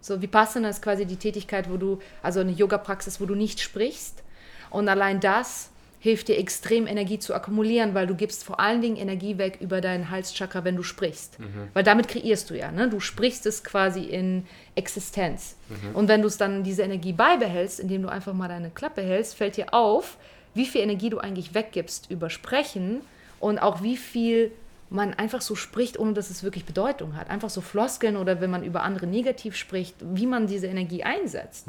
[0.00, 4.22] So Vipassana ist quasi die Tätigkeit, wo du, also eine Yoga-Praxis, wo du nicht sprichst.
[4.70, 5.70] Und allein das
[6.02, 9.82] hilft dir extrem Energie zu akkumulieren, weil du gibst vor allen Dingen Energie weg über
[9.82, 11.36] deinen Halschakra, wenn du sprichst.
[11.74, 12.88] Weil damit kreierst du ja, ne?
[12.88, 14.46] Du sprichst es quasi in
[14.76, 15.56] Existenz.
[15.92, 19.34] Und wenn du es dann diese Energie beibehältst, indem du einfach mal deine Klappe hältst,
[19.34, 20.16] fällt dir auf,
[20.54, 23.02] wie viel Energie du eigentlich weggibst über Sprechen
[23.38, 24.52] und auch wie viel
[24.90, 27.30] man einfach so spricht, ohne dass es wirklich Bedeutung hat.
[27.30, 31.68] Einfach so Floskeln oder wenn man über andere negativ spricht, wie man diese Energie einsetzt.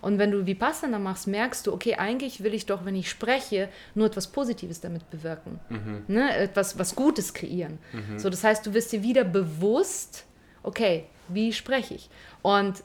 [0.00, 3.68] Und wenn du Vipassana machst, merkst du, okay, eigentlich will ich doch, wenn ich spreche,
[3.96, 5.58] nur etwas Positives damit bewirken.
[6.08, 6.34] Ne?
[6.36, 7.78] Etwas was Gutes kreieren.
[8.18, 10.24] So, das heißt, du wirst dir wieder bewusst,
[10.62, 12.08] okay, wie spreche ich?
[12.42, 12.84] Und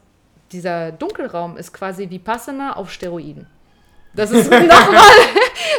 [0.52, 3.46] dieser Dunkelraum ist quasi Vipassana auf Steroiden.
[4.16, 4.68] Das ist nochmal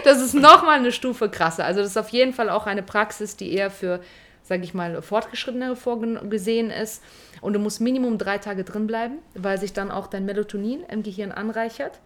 [0.04, 1.64] das ist noch mal eine Stufe krasser.
[1.64, 4.00] Also das ist auf jeden Fall auch eine Praxis, die eher für,
[4.42, 7.02] sage ich mal, Fortgeschrittenere vorgesehen ist.
[7.40, 11.02] Und du musst Minimum drei Tage drin bleiben, weil sich dann auch dein Melatonin im
[11.02, 12.00] Gehirn anreichert.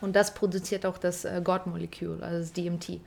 [0.00, 3.00] Und das produziert auch das äh, God-Molekül, also das DMT.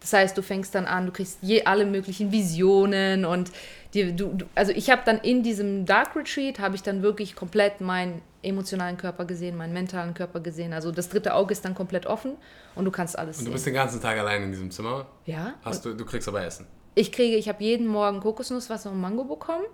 [0.00, 3.50] Das heißt, du fängst dann an, du kriegst je alle möglichen Visionen und
[3.94, 7.34] die, du, du, also ich habe dann in diesem Dark Retreat, habe ich dann wirklich
[7.34, 10.72] komplett meinen emotionalen Körper gesehen, meinen mentalen Körper gesehen.
[10.72, 12.36] Also das dritte Auge ist dann komplett offen
[12.74, 13.52] und du kannst alles Und du sehen.
[13.54, 15.06] bist den ganzen Tag allein in diesem Zimmer.
[15.26, 16.66] Ja, Hast du, du kriegst aber Essen.
[16.94, 19.64] ich kriege, ich habe jeden Morgen Kokosnusswasser und Mango bekommen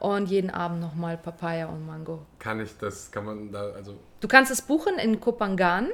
[0.00, 2.26] und jeden Abend nochmal Papaya und Mango.
[2.38, 3.98] Kann ich das, kann man da, also.
[4.20, 5.88] Du kannst es buchen in Kopangan,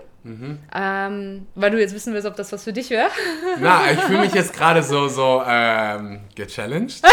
[0.75, 3.09] ähm, weil du jetzt wissen willst, ob das was für dich wäre.
[3.61, 7.03] Na, ich fühle mich jetzt gerade so, so, ähm, gechallenged.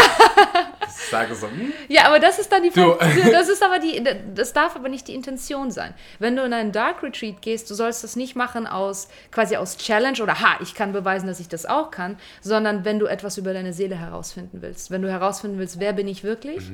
[0.86, 2.96] Ich sage so, hm, Ja, aber das ist dann die Du.
[3.30, 4.02] das ist aber die
[4.34, 5.92] das darf aber nicht die Intention sein.
[6.18, 9.76] Wenn du in einen Dark Retreat gehst, du sollst das nicht machen aus quasi aus
[9.76, 13.38] Challenge oder ha, ich kann beweisen, dass ich das auch kann, sondern wenn du etwas
[13.38, 14.90] über deine Seele herausfinden willst.
[14.90, 16.70] Wenn du herausfinden willst, wer bin ich wirklich?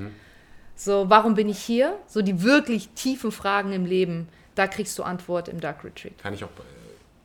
[0.83, 1.99] So, warum bin ich hier?
[2.07, 6.17] So die wirklich tiefen Fragen im Leben, da kriegst du Antwort im Dark Retreat.
[6.23, 6.49] kann ich auch,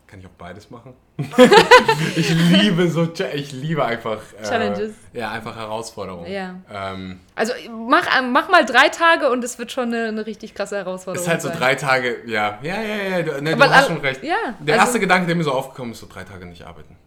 [0.08, 0.94] Kann ich auch beides machen?
[2.18, 4.92] ich liebe so, ich liebe einfach äh, Challenges.
[5.14, 6.30] Ja, einfach Herausforderungen.
[6.30, 6.56] Ja.
[6.70, 10.54] Ähm, Also mach, äh, mach mal drei Tage und es wird schon eine, eine richtig
[10.54, 11.24] krasse Herausforderung.
[11.26, 11.58] ist halt so sein.
[11.58, 14.22] drei Tage, ja, ja, ja, ja, du, ne, du hast schon recht.
[14.22, 16.98] ja, Der also- erste Gedanke, der mir so aufgekommen ist, so drei Tage nicht arbeiten.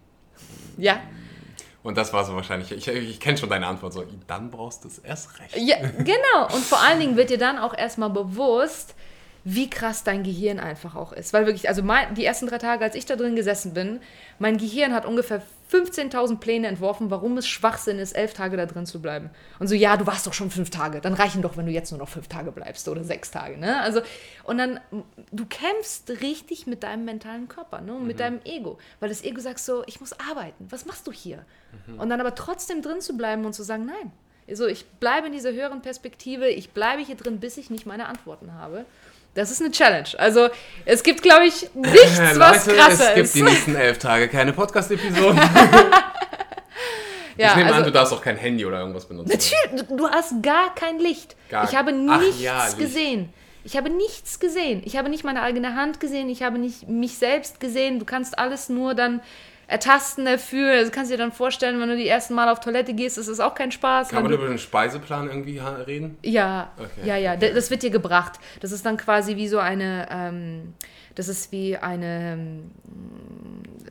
[0.78, 0.98] Ja.
[1.88, 4.88] Und das war so wahrscheinlich, ich, ich kenne schon deine Antwort, so, dann brauchst du
[4.88, 5.56] es erst recht.
[5.56, 6.54] ja, genau.
[6.54, 8.94] Und vor allen Dingen wird dir dann auch erstmal bewusst,
[9.44, 11.32] wie krass dein Gehirn einfach auch ist.
[11.32, 14.00] Weil wirklich, also mein, die ersten drei Tage, als ich da drin gesessen bin,
[14.38, 18.86] mein Gehirn hat ungefähr 15.000 Pläne entworfen, warum es Schwachsinn ist, elf Tage da drin
[18.86, 19.30] zu bleiben.
[19.58, 21.90] Und so, ja, du warst doch schon fünf Tage, dann reichen doch, wenn du jetzt
[21.90, 23.58] nur noch fünf Tage bleibst oder sechs Tage.
[23.58, 23.80] Ne?
[23.80, 24.00] Also,
[24.44, 24.80] und dann,
[25.30, 27.94] du kämpfst richtig mit deinem mentalen Körper ne?
[27.94, 28.78] und mit deinem Ego.
[29.00, 31.44] Weil das Ego sagt so, ich muss arbeiten, was machst du hier?
[31.98, 34.12] Und dann aber trotzdem drin zu bleiben und zu sagen, nein.
[34.48, 38.06] Also ich bleibe in dieser höheren Perspektive, ich bleibe hier drin, bis ich nicht meine
[38.06, 38.86] Antworten habe.
[39.38, 40.08] Das ist eine Challenge.
[40.18, 40.48] Also
[40.84, 43.34] es gibt, glaube ich, nichts, was Leute, krasser es gibt ist.
[43.36, 45.36] die nächsten elf Tage keine Podcast-Episoden.
[47.36, 49.30] ja, ich nehme also, an, du darfst auch kein Handy oder irgendwas benutzen.
[49.30, 51.36] Natürlich, du- hast gar kein Licht.
[51.50, 53.32] Gar- ich habe nichts ja, gesehen.
[53.62, 54.82] Ich habe nichts gesehen.
[54.84, 56.28] Ich habe nicht meine eigene Hand gesehen.
[56.30, 58.00] Ich habe nicht mich selbst gesehen.
[58.00, 59.20] Du kannst alles nur dann
[59.68, 60.76] ertasten, erfühlen.
[60.78, 63.28] Also kannst du dir dann vorstellen, wenn du die ersten Mal auf Toilette gehst, ist
[63.28, 64.08] das auch kein Spaß.
[64.08, 66.16] Kann man über den Speiseplan irgendwie reden?
[66.22, 67.06] ja, Okay.
[67.06, 67.36] ja, ja.
[67.36, 68.40] d- Das wird dir gebracht.
[68.60, 70.74] Das ist dann quasi wie so eine, ähm,
[71.14, 72.70] das ist wie eine, ähm,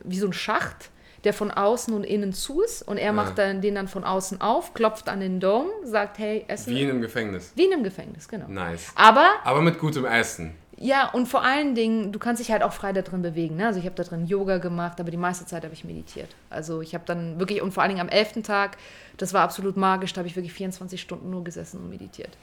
[0.04, 0.90] wie so ein Schacht,
[1.24, 2.82] der von außen und innen zu ist.
[2.88, 6.46] Und er macht dann, den dann von außen auf, klopft an den Dome, sagt, hey,
[6.48, 6.74] Essen.
[6.74, 7.52] Wie in einem Gefängnis.
[7.56, 8.48] Wie in einem Gefängnis, genau.
[8.48, 8.92] Nice.
[8.96, 10.56] Aber, Aber mit gutem Essen.
[10.80, 13.56] Ja, und vor allen Dingen, du kannst dich halt auch frei da drin bewegen.
[13.56, 13.66] Ne?
[13.66, 16.30] Also ich habe da drin Yoga gemacht, aber die meiste Zeit habe ich meditiert.
[16.52, 18.44] Also ich habe dann wirklich, und vor allen Dingen am 11.
[18.44, 18.78] Tag,
[19.18, 22.38] das war absolut magisch, da habe ich wirklich 24 Stunden nur gesessen und meditiert.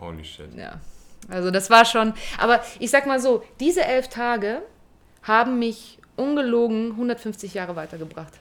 [0.00, 0.52] Holy shit.
[0.56, 0.80] Ja,
[1.28, 4.62] also das war schon, aber ich sag mal so, diese elf Tage
[5.22, 8.32] haben mich ungelogen 150 Jahre weitergebracht.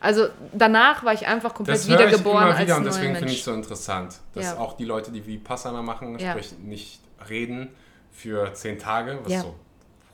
[0.00, 3.38] Also danach war ich einfach komplett Das wiedergeboren immer wieder als und deswegen finde ich
[3.38, 4.58] es so interessant, dass Ja.
[4.58, 6.32] auch die Leute, die Vipassana machen, Ja.
[6.32, 7.70] sprich nicht reden
[8.14, 9.40] für zehn Tage, was Ja.
[9.42, 9.54] so,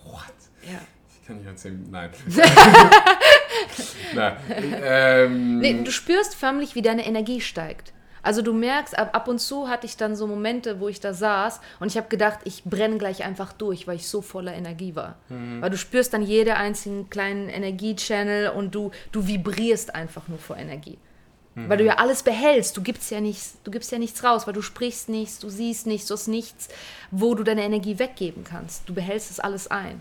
[0.05, 0.23] what?
[0.63, 0.79] ja.
[1.21, 2.11] Ich kann nicht erzählen, nein.
[4.15, 4.37] nein.
[4.83, 7.93] Ähm, Nee, du spürst förmlich, wie deine Energie steigt.
[8.23, 11.15] Also du merkst, ab, ab und zu hatte ich dann so Momente, wo ich da
[11.15, 14.95] saß und ich habe gedacht, ich brenne gleich einfach durch, weil ich so voller Energie
[14.95, 15.17] war.
[15.29, 20.59] Weil du spürst dann jede einzelnen kleinen Energiechannel und du, du vibrierst einfach nur vor
[20.59, 20.99] Energie.
[21.57, 24.55] Weil du ja alles behältst, du gibst ja nichts, du gibst ja nichts raus, weil
[24.55, 26.69] du sprichst nichts, du siehst nichts, du hast nichts,
[27.11, 28.89] wo du deine Energie weggeben kannst.
[28.89, 30.01] Du behältst es alles ein.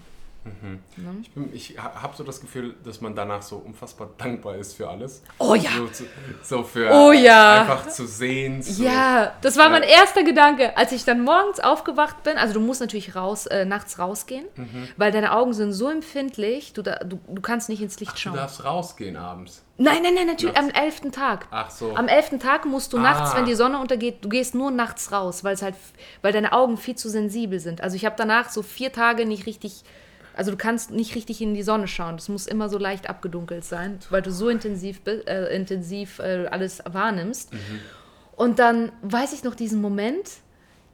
[1.21, 4.89] Ich, bin- ich habe so das Gefühl, dass man danach so unfassbar dankbar ist für
[4.89, 5.21] alles.
[5.37, 5.69] Oh ja.
[5.77, 6.03] So, zu-
[6.41, 7.61] so für Oh ja.
[7.61, 8.61] einfach zu sehen.
[8.61, 8.83] So.
[8.83, 9.69] Ja, das war Ja.
[9.71, 12.37] mein erster Gedanke, als ich dann morgens aufgewacht bin.
[12.37, 14.87] Also du musst natürlich raus, äh, nachts rausgehen, Mhm.
[14.97, 18.17] weil deine Augen sind so empfindlich, du, da, du, du kannst nicht ins Licht Du
[18.17, 18.35] schauen.
[18.35, 19.63] darfst rausgehen abends.
[19.77, 20.73] Nein, nein, nein, natürlich Nachts.
[20.75, 21.47] am elften Tag.
[21.51, 21.95] Ach so.
[21.95, 23.01] Am elften Tag musst du Ah.
[23.01, 25.75] nachts, wenn die Sonne untergeht, du gehst nur nachts raus, weil es halt,
[26.21, 27.81] weil deine Augen viel zu sensibel sind.
[27.81, 29.83] Also ich habe danach so vier Tage nicht richtig,
[30.39, 32.15] also du kannst nicht richtig in die Sonne schauen.
[32.15, 36.81] Das muss immer so leicht abgedunkelt sein, weil du so intensiv, äh, intensiv äh, alles
[36.89, 37.51] wahrnimmst.
[38.37, 40.29] Und dann weiß ich noch diesen Moment.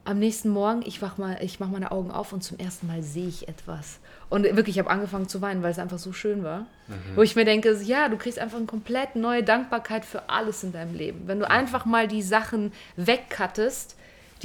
[0.04, 3.04] Am nächsten Morgen, ich wach mal, ich mache meine Augen auf und zum ersten Mal
[3.04, 4.00] sehe ich etwas.
[4.30, 6.66] Und wirklich, ich habe angefangen zu weinen, weil es einfach so schön war.
[7.14, 10.72] Wo ich mir denke, ja, du kriegst einfach eine komplett neue Dankbarkeit für alles in
[10.72, 11.22] deinem Leben.
[11.26, 13.96] Wenn du einfach mal die Sachen wegcuttest,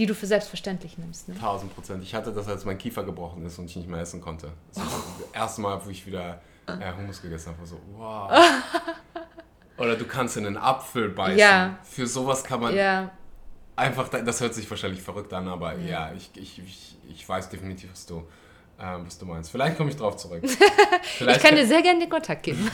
[0.02, 1.30] die du für selbstverständlich nimmst.
[1.30, 1.36] Ne?
[1.36, 2.04] 1000 Prozent.
[2.04, 4.52] Ich hatte das, als mein Kiefer gebrochen ist und ich nicht mehr essen konnte.
[4.74, 4.86] Das war
[5.20, 7.60] das erste Mal, wo ich wieder äh, Hummus gegessen habe.
[7.60, 8.32] war So, wow.
[9.78, 11.38] Oder du kannst in einen Apfel beißen.
[11.38, 11.78] Ja.
[11.84, 13.12] Für sowas kann man Ja,
[13.76, 17.92] einfach, das hört sich wahrscheinlich verrückt an, aber ja, ich, ich, ich, ich weiß definitiv,
[17.92, 18.28] was du,
[18.80, 19.52] ähm, was du meinst.
[19.52, 20.42] Vielleicht komme ich drauf zurück.
[21.04, 22.72] Vielleicht ich kann dir sehr gerne den Kontakt geben.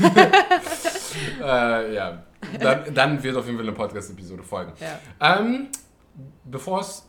[1.42, 2.24] Äh, ja,
[2.60, 4.72] dann, dann wird auf jeden Fall eine Podcast-Episode folgen.
[4.80, 5.38] Ja.
[5.40, 5.68] Ähm,
[6.46, 7.08] bevor es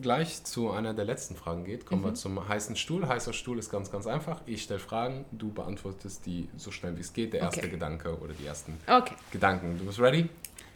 [0.00, 2.06] gleich zu einer der letzten Fragen geht, kommen Mhm.
[2.06, 3.06] wir zum heißen Stuhl.
[3.08, 4.40] Heißer Stuhl ist ganz, ganz einfach.
[4.46, 7.32] Ich stelle Fragen, du beantwortest die so schnell wie es geht.
[7.32, 7.70] Der erste Okay.
[7.70, 9.78] Gedanke oder die ersten Okay, Gedanken.
[9.78, 10.28] Du bist ready?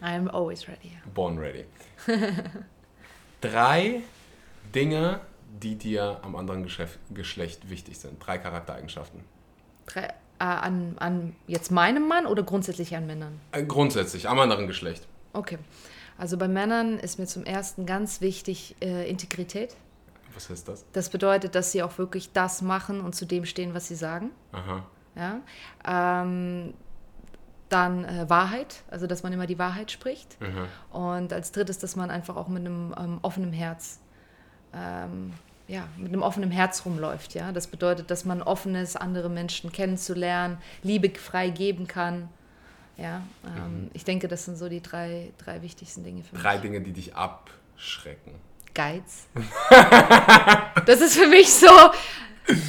[0.02, 0.92] I'm always ready.
[1.14, 1.64] Born ready.
[3.40, 4.00] Drei
[4.74, 5.20] Dinge,
[5.62, 8.24] die dir am anderen Geschäft, Geschlecht wichtig sind.
[8.24, 9.20] Drei Charaktereigenschaften.
[9.86, 13.40] Drei, äh, an, an jetzt meinem Mann oder grundsätzlich an Männern?
[13.52, 15.06] Äh, grundsätzlich, am anderen Geschlecht.
[15.32, 15.58] Okay.
[16.18, 19.76] Also bei Männern ist mir zum ersten ganz wichtig äh, Integrität.
[20.34, 20.84] Was heißt das?
[20.92, 24.30] Das bedeutet, dass sie auch wirklich das machen und zu dem stehen, was sie sagen.
[24.52, 24.84] Aha.
[25.16, 25.40] Ja?
[26.22, 26.74] Ähm,
[27.68, 30.40] dann äh, Wahrheit, also dass man immer die Wahrheit spricht.
[30.40, 30.66] Mhm.
[30.96, 34.00] Und als drittes, dass man einfach auch mit einem ähm, offenen Herz
[34.72, 35.32] ähm,
[35.66, 37.34] ja, mit einem offenen Herz rumläuft.
[37.34, 37.52] Ja?
[37.52, 42.28] Das bedeutet, dass man offen ist, andere Menschen kennenzulernen, Liebe frei geben kann.
[42.96, 46.42] Ja, ähm, ich denke, das sind so die drei, drei wichtigsten Dinge für mich.
[46.42, 48.32] Drei Dinge, die dich abschrecken.
[48.72, 49.26] Geiz.
[50.86, 51.68] das ist für mich so,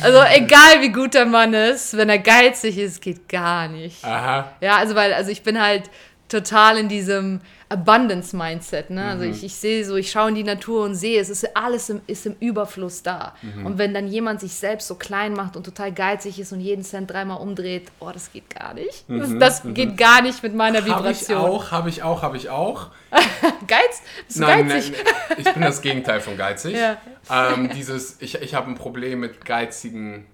[0.02, 4.04] also egal wie gut der Mann ist, wenn er geizig ist, geht gar nicht.
[4.04, 4.52] Aha.
[4.62, 5.90] Ja, also weil, also ich bin halt
[6.28, 8.92] total in diesem Abundance-Mindset.
[8.92, 9.04] Ne?
[9.06, 11.90] Also ich, ich sehe so, ich schaue in die Natur und sehe, es ist alles
[11.90, 13.36] im, ist im Überfluss da.
[13.64, 16.84] Und wenn dann jemand sich selbst so klein macht und total geizig ist und jeden
[16.84, 19.06] Cent dreimal umdreht, oh, das geht gar nicht.
[19.08, 21.38] Das, das geht gar nicht mit meiner Habe ich Vibration.
[21.38, 22.92] auch, habe ich auch, habe ich auch.
[23.68, 24.02] Geiz?
[24.28, 24.94] Bist du Nein, geizig?
[24.94, 26.76] nein, ich bin das Gegenteil von geizig.
[26.86, 26.98] Ja.
[27.32, 30.28] Ähm, dieses, ich, ich habe ein Problem mit geizigen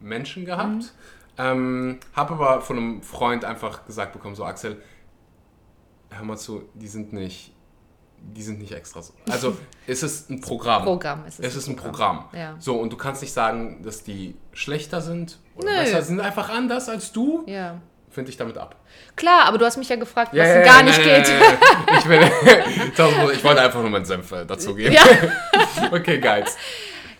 [0.00, 0.68] Menschen gehabt.
[0.68, 0.88] Mhm.
[1.38, 4.80] Ähm, habe aber von einem Freund einfach gesagt bekommen, so Axel,
[6.10, 7.52] hör mal zu, die sind nicht,
[8.18, 9.12] die sind nicht extra so.
[9.28, 9.56] Also
[9.86, 10.84] es ist ein Programm.
[10.84, 12.24] Programm ist es Es ist ein Programm.
[12.24, 12.40] Programm.
[12.40, 12.56] Ja.
[12.58, 15.78] So, und du kannst nicht sagen, dass die schlechter sind oder Nö.
[15.78, 17.44] besser, sie sind einfach anders als du.
[17.46, 17.80] Ja.
[18.10, 18.74] Finde ich damit ab.
[19.16, 21.28] Klar, aber du hast mich ja gefragt, was ja, gar ja, nicht nein, geht.
[21.28, 21.98] nein, nein, nein.
[21.98, 24.92] Ich, will, ich wollte einfach nur meinen Senf äh, dazugeben.
[24.92, 25.02] Ja.
[25.92, 26.56] Okay, Geiz.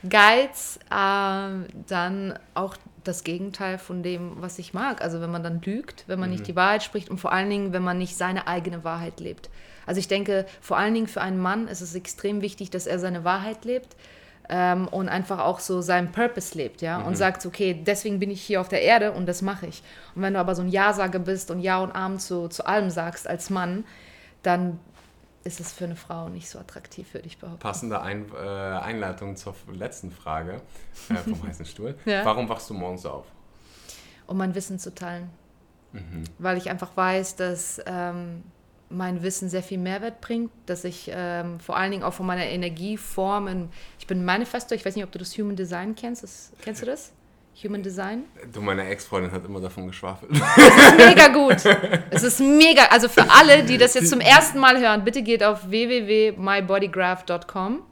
[0.09, 2.77] Geiz, ähm, dann auch
[3.09, 5.03] das Gegenteil von dem, was ich mag.
[5.03, 7.73] Also wenn man dann lügt, wenn man nicht die Wahrheit spricht und vor allen Dingen,
[7.73, 9.51] wenn man nicht seine eigene Wahrheit lebt.
[9.87, 12.99] Also ich denke, vor allen Dingen für einen Mann ist es extrem wichtig, dass er
[12.99, 13.97] seine Wahrheit lebt
[14.49, 18.43] ähm, und einfach auch so seinen Purpose lebt, ja, und sagt, okay, deswegen bin ich
[18.43, 19.83] hier auf der Erde und das mache ich.
[20.15, 22.91] Und wenn du aber so ein Ja-Sager bist und Ja und Abend zu, zu allem
[22.91, 23.85] sagst als Mann,
[24.43, 24.79] dann
[25.49, 27.59] ist es für eine Frau nicht so attraktiv, würde ich behaupten.
[27.59, 30.61] Passende Ein äh, Einleitung zur letzten Frage
[31.09, 31.99] äh, vom heißen Stuhl.
[32.05, 32.25] Ja.
[32.25, 33.27] Warum wachst du morgens auf?
[34.29, 35.31] um mein Wissen zu teilen.
[36.39, 38.45] Weil ich einfach weiß, dass ähm,
[38.91, 42.45] mein Wissen sehr viel Mehrwert bringt, dass ich ähm, vor allen Dingen auch von meiner
[42.45, 43.69] Energieform, in,
[43.99, 46.87] ich bin Manifestor, ich weiß nicht, ob du das Human Design kennst, das, kennst du
[46.87, 47.13] das?
[47.65, 48.25] Human Design?
[48.53, 50.31] Du, meine Ex-Freundin hat immer davon geschwafelt.
[50.97, 51.65] Mega gut.
[52.11, 55.43] Es ist mega, also für alle, die das jetzt zum ersten Mal hören, bitte geht
[55.43, 57.83] auf www.mybodygraph.com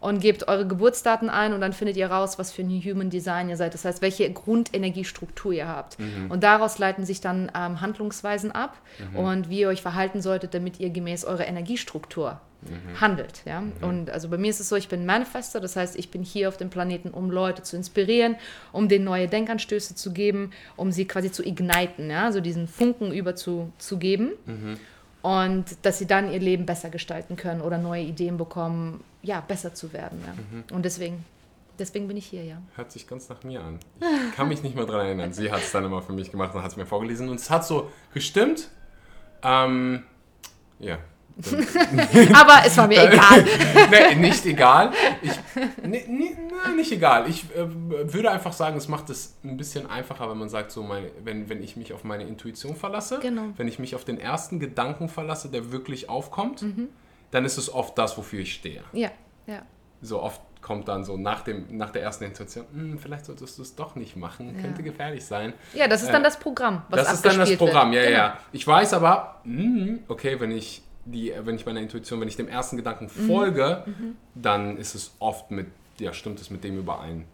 [0.00, 3.48] und gebt eure Geburtsdaten ein und dann findet ihr raus, was für ein Human Design
[3.48, 3.74] ihr seid.
[3.74, 5.96] Das heißt, welche Grundenergiestruktur ihr habt.
[6.28, 8.78] Und daraus leiten sich dann ähm, Handlungsweisen ab
[9.14, 12.40] und wie ihr euch verhalten solltet, damit ihr gemäß eurer Energiestruktur
[13.00, 13.42] handelt.
[13.44, 13.62] Ja?
[13.80, 16.48] Und also bei mir ist es so, ich bin Manifester, das heißt, ich bin hier
[16.48, 18.36] auf dem Planeten, um Leute zu inspirieren,
[18.72, 22.24] um denen neue Denkanstöße zu geben, um sie quasi zu igniten, ja?
[22.24, 24.32] also diesen Funken über zu, zu geben.
[25.22, 29.72] Und dass sie dann ihr Leben besser gestalten können oder neue Ideen bekommen, ja, besser
[29.72, 30.20] zu werden.
[30.26, 30.74] Ja.
[30.74, 31.24] Und deswegen,
[31.78, 32.60] deswegen bin ich hier, ja.
[32.74, 33.78] Hört sich ganz nach mir an.
[34.00, 35.32] Ich kann mich nicht mehr daran erinnern.
[35.32, 37.28] Sie hat es dann immer für mich gemacht und hat es mir vorgelesen.
[37.28, 38.68] Und es hat so gestimmt.
[39.44, 40.02] Ähm,
[40.80, 40.98] ja.
[42.34, 43.44] Aber es war mir egal.
[43.90, 44.90] nee, nicht egal.
[45.22, 45.32] Ich,
[45.82, 46.36] nee, nee,
[46.76, 47.28] nicht egal.
[47.28, 47.66] Ich äh,
[48.12, 51.48] würde einfach sagen, es macht es ein bisschen einfacher, wenn man sagt, so meine, wenn,
[51.48, 53.42] wenn ich mich auf meine Intuition verlasse, Genau.
[53.56, 56.88] wenn ich mich auf den ersten Gedanken verlasse, der wirklich aufkommt, Mhm.
[57.30, 58.82] dann ist es oft das, wofür ich stehe.
[58.92, 59.10] Ja,
[59.46, 59.62] ja.
[60.00, 63.62] So oft kommt dann so nach, dem, nach der ersten Intuition, "Hm, vielleicht solltest du
[63.62, 65.54] es doch nicht machen, könnte gefährlich sein.
[65.74, 68.04] Ja, das ist dann Äh, das Programm, was das ist dann das Programm, wird.
[68.04, 68.22] ja, Genau.
[68.22, 68.38] ja.
[68.52, 72.48] Ich weiß aber, hm, okay, wenn ich die, wenn ich meiner Intuition, wenn ich dem
[72.48, 73.26] ersten Gedanken Mhm.
[73.26, 73.84] folge,
[74.34, 75.66] dann ist es oft mit,
[75.98, 77.24] ja, stimmt es mit dem überein,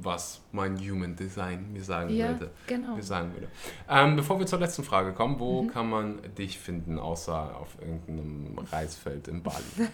[0.00, 2.50] was mein Human Design mir sagen Ja, würde.
[2.66, 2.94] genau.
[2.96, 3.48] Mir sagen würde.
[3.88, 5.70] Ähm, bevor wir zur letzten Frage kommen, wo Mhm.
[5.72, 9.56] kann man dich finden, außer auf irgendeinem Reisfeld in Bali?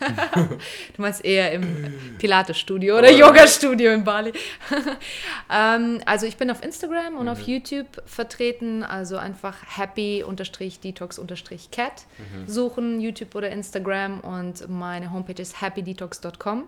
[0.97, 1.65] Du meinst eher im
[2.19, 4.33] Pilates-Studio oder Yoga-Studio in Bali.
[5.51, 12.07] ähm, also ich bin auf Instagram und auf YouTube vertreten, also einfach happy-detox-cat
[12.47, 16.65] suchen, YouTube oder Instagram und meine Homepage ist happydetox.com.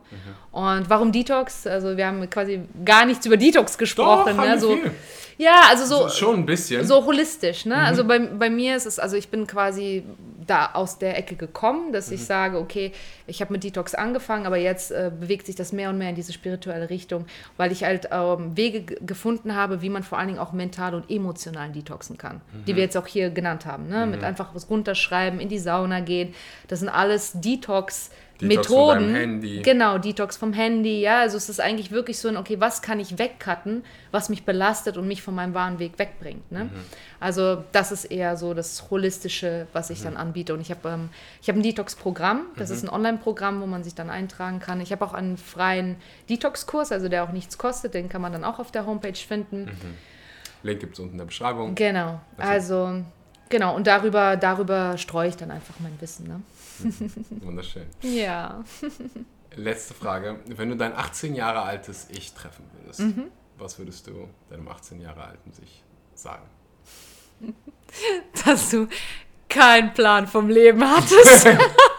[0.52, 1.66] Und warum Detox?
[1.66, 4.36] Also wir haben quasi gar nichts über Detox gesprochen.
[4.36, 4.58] haben ne?
[4.58, 4.90] so, viel.
[5.38, 6.84] ja, also so, Schon ein bisschen.
[6.84, 7.76] so holistisch, ne?
[7.76, 10.04] Also bei, bei mir ist es, also ich bin quasi
[10.46, 12.92] da aus der Ecke gekommen, dass ich sage, okay,
[13.26, 16.14] ich habe mit Detox angefangen, aber jetzt äh, bewegt sich das mehr und mehr in
[16.14, 20.38] diese spirituelle Richtung, weil ich halt ähm, Wege gefunden habe, wie man vor allen Dingen
[20.38, 24.06] auch mental und emotional detoxen kann, die wir jetzt auch hier genannt haben, ne?
[24.06, 26.34] Mit einfach was runterschreiben, in die Sauna gehen,
[26.68, 28.10] das sind alles Detox.
[28.40, 32.60] Detox Methoden, genau, Detox vom Handy, ja, also es ist eigentlich wirklich so ein, okay,
[32.60, 36.68] was kann ich wegcutten, was mich belastet und mich von meinem wahren Weg wegbringt, ne?
[37.18, 40.52] Also das ist eher so das Holistische, was ich dann anbiete.
[40.52, 41.08] Und ich habe ähm,
[41.40, 44.80] ich habe ein Detox-Programm, das ist ein Online-Programm, wo man sich dann eintragen kann.
[44.80, 45.96] Ich habe auch einen freien
[46.28, 49.70] Detox-Kurs, also der auch nichts kostet, den kann man dann auch auf der Homepage finden.
[50.62, 51.74] Link gibt es unten in der Beschreibung.
[51.74, 53.02] Genau, also
[53.48, 53.74] genau.
[53.74, 56.40] Und darüber, darüber streue ich dann einfach mein Wissen, ne?
[57.42, 57.86] Wunderschön.
[58.02, 58.64] Ja.
[59.54, 60.40] Letzte Frage.
[60.46, 63.28] Wenn du dein 18 Jahre altes Ich treffen würdest, Mhm.
[63.58, 65.82] was würdest du deinem 18 Jahre alten sich
[66.14, 66.44] sagen?
[68.44, 68.88] Dass du
[69.48, 71.46] keinen Plan vom Leben hattest.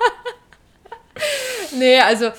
[1.77, 2.25] nee, also.
[2.25, 2.31] Äh,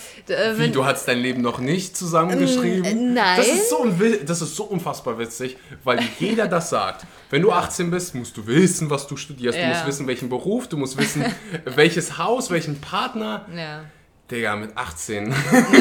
[0.58, 2.84] Wie, du hast dein Leben noch nicht zusammengeschrieben?
[2.84, 3.36] Äh, nein.
[3.36, 3.86] Das ist, so,
[4.24, 7.06] das ist so unfassbar witzig, weil jeder das sagt.
[7.30, 9.56] Wenn du 18 bist, musst du wissen, was du studierst.
[9.58, 9.68] Du Ja.
[9.68, 11.24] musst wissen, welchen Beruf, du musst wissen,
[11.64, 13.46] welches Haus, welchen Partner.
[13.54, 13.84] ja.
[14.30, 15.30] Digga, mit 18.
[15.30, 15.36] Ja,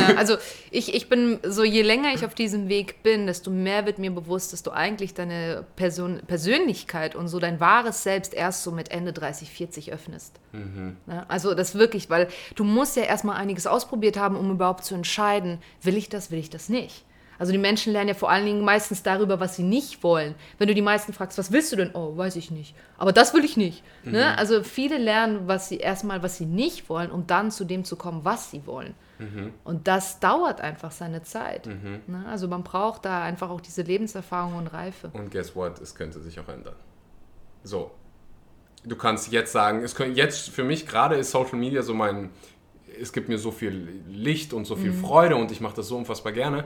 [0.18, 0.38] also
[0.72, 4.12] ich, ich bin so, je länger ich auf diesem Weg bin, desto mehr wird mir
[4.12, 8.92] bewusst, dass du eigentlich deine Person, Persönlichkeit und so dein wahres Selbst erst so mit
[8.92, 10.40] Ende 30, 40 öffnest.
[11.08, 14.96] Ja, also das wirklich, weil du musst ja erstmal einiges ausprobiert haben, um überhaupt zu
[14.96, 17.04] entscheiden, will ich das, will ich das nicht.
[17.40, 20.36] Also die Menschen lernen ja vor allen Dingen meistens darüber, was sie nicht wollen.
[20.58, 21.92] Wenn du die meisten fragst, was willst du denn?
[21.94, 22.76] Oh, weiß ich nicht.
[22.98, 23.84] Aber das will ich nicht.
[24.04, 24.38] Ne?
[24.38, 27.96] Also viele lernen, was sie erstmal, was sie nicht wollen, um dann zu dem zu
[27.96, 28.96] kommen, was sie wollen.
[29.64, 31.66] Und das dauert einfach seine Zeit.
[31.66, 32.26] Ne?
[32.28, 35.10] Also man braucht da einfach auch diese Lebenserfahrung und Reife.
[35.14, 35.80] Und guess what?
[35.82, 36.76] Es könnte sich auch ändern.
[37.64, 37.92] So.
[38.86, 42.30] Du kannst jetzt sagen, es könnte jetzt für mich gerade ist Social Media so mein,
[43.02, 45.98] es gibt mir so viel Licht und so viel Freude und ich mache das so
[45.98, 46.64] unfassbar gerne,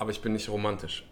[0.00, 1.06] aber ich bin nicht romantisch.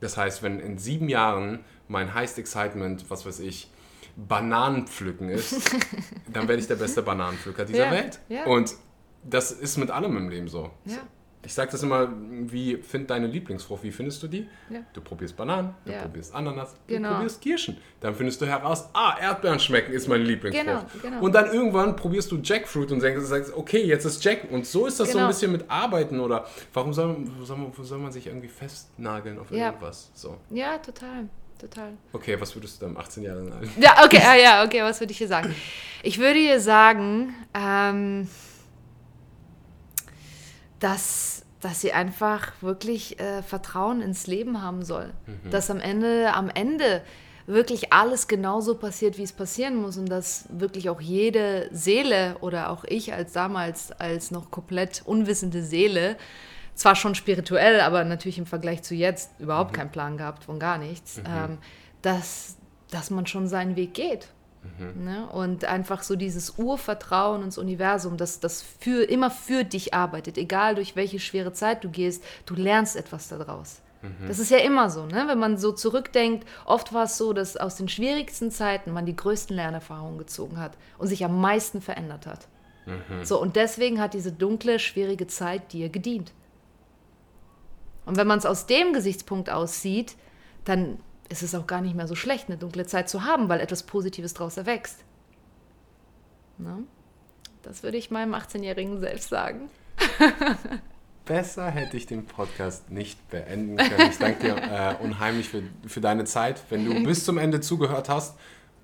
[0.00, 3.68] Das heißt, wenn in sieben Jahren mein Highest Excitement, was weiß ich,
[4.16, 5.70] Bananenpflücken ist,
[6.32, 8.20] dann werde ich der beste Bananenpflücker dieser Ja, Welt.
[8.28, 8.44] ja.
[8.44, 8.74] Und
[9.24, 10.70] das ist mit allem im Leben so.
[10.84, 10.98] Ja.
[11.42, 14.46] Ich sage das immer, wie find deine Lieblingsfrucht, wie findest du die?
[14.68, 14.80] Ja.
[14.92, 16.02] Du probierst Bananen, du Ja.
[16.02, 17.08] probierst Ananas, Genau.
[17.08, 17.78] du probierst Kirschen.
[18.00, 20.66] Dann findest du heraus, ah, Erdbeeren schmecken ist meine Lieblingsfrucht.
[20.66, 21.22] Genau, genau.
[21.24, 24.50] Und dann irgendwann probierst du Jackfruit und denkst, sagst, okay, jetzt ist Jack.
[24.50, 25.24] Und so ist das so Genau.
[25.24, 29.50] ein bisschen mit Arbeiten oder warum soll, soll, man, soll man sich irgendwie festnageln auf
[29.50, 29.68] Ja.
[29.68, 30.10] irgendwas?
[30.14, 30.36] So.
[30.50, 31.28] Ja, total.
[31.58, 31.92] Total.
[32.12, 33.68] Okay, was würdest du deinem 18 Jahre alt?
[33.78, 35.54] Ja, okay, ja, okay, was würde ich hier sagen?
[36.02, 38.28] Ich würde ihr sagen, ähm,
[40.80, 45.10] dass, dass sie einfach wirklich äh, Vertrauen ins Leben haben soll.
[45.50, 47.02] Dass am Ende, am Ende
[47.46, 52.70] wirklich alles genauso passiert, wie es passieren muss und dass wirklich auch jede Seele oder
[52.70, 56.16] auch ich als damals als noch komplett unwissende Seele
[56.74, 60.78] zwar schon spirituell, aber natürlich im Vergleich zu jetzt überhaupt keinen Plan gehabt von gar
[60.78, 61.58] nichts, ähm,
[62.02, 62.56] dass,
[62.90, 64.28] dass man schon seinen Weg geht.
[64.94, 65.26] Ne?
[65.28, 70.74] Und einfach so dieses Urvertrauen ins Universum, dass das für, immer für dich arbeitet, egal
[70.74, 73.80] durch welche schwere Zeit du gehst, du lernst etwas daraus.
[74.26, 75.24] Das ist ja immer so, ne?
[75.26, 76.48] wenn man so zurückdenkt.
[76.64, 80.72] Oft war es so, dass aus den schwierigsten Zeiten man die größten Lernerfahrungen gezogen hat
[80.96, 82.48] und sich am meisten verändert hat.
[83.24, 86.32] So, und deswegen hat diese dunkle, schwierige Zeit dir gedient.
[88.06, 90.16] Und wenn man es aus dem Gesichtspunkt aus sieht,
[90.64, 90.98] dann
[91.30, 93.84] ist es auch gar nicht mehr so schlecht, eine dunkle Zeit zu haben, weil etwas
[93.84, 95.04] Positives daraus erwächst.
[96.58, 96.82] Ne?
[97.62, 99.70] Das würde ich meinem 18-jährigen selbst sagen.
[101.24, 104.10] Besser hätte ich den Podcast nicht beenden können.
[104.10, 106.62] Ich danke dir äh, unheimlich für, für deine Zeit.
[106.68, 108.36] Wenn du bis zum Ende zugehört hast,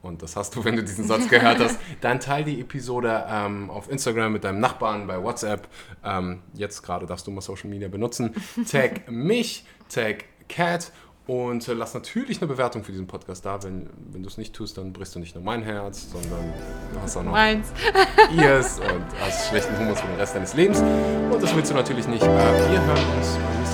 [0.02, 3.70] und das hast du, wenn du diesen Satz gehört hast, dann teile die Episode ähm,
[3.70, 5.66] auf Instagram mit deinem Nachbarn, bei WhatsApp.
[6.04, 8.32] Ähm, jetzt gerade darfst du mal Social Media benutzen.
[8.70, 10.92] Tag mich, tag Cat
[11.26, 13.60] und äh, lass natürlich eine Bewertung für diesen Podcast da.
[13.62, 16.52] Wenn, wenn du es nicht tust, dann brichst du nicht nur mein Herz, sondern
[16.92, 17.72] du hast auch noch Meins.
[18.36, 20.78] ihrs und hast schlechten Humor für den Rest deines Lebens.
[20.78, 22.22] Und das willst du natürlich nicht.
[22.22, 23.65] Wir hören uns beim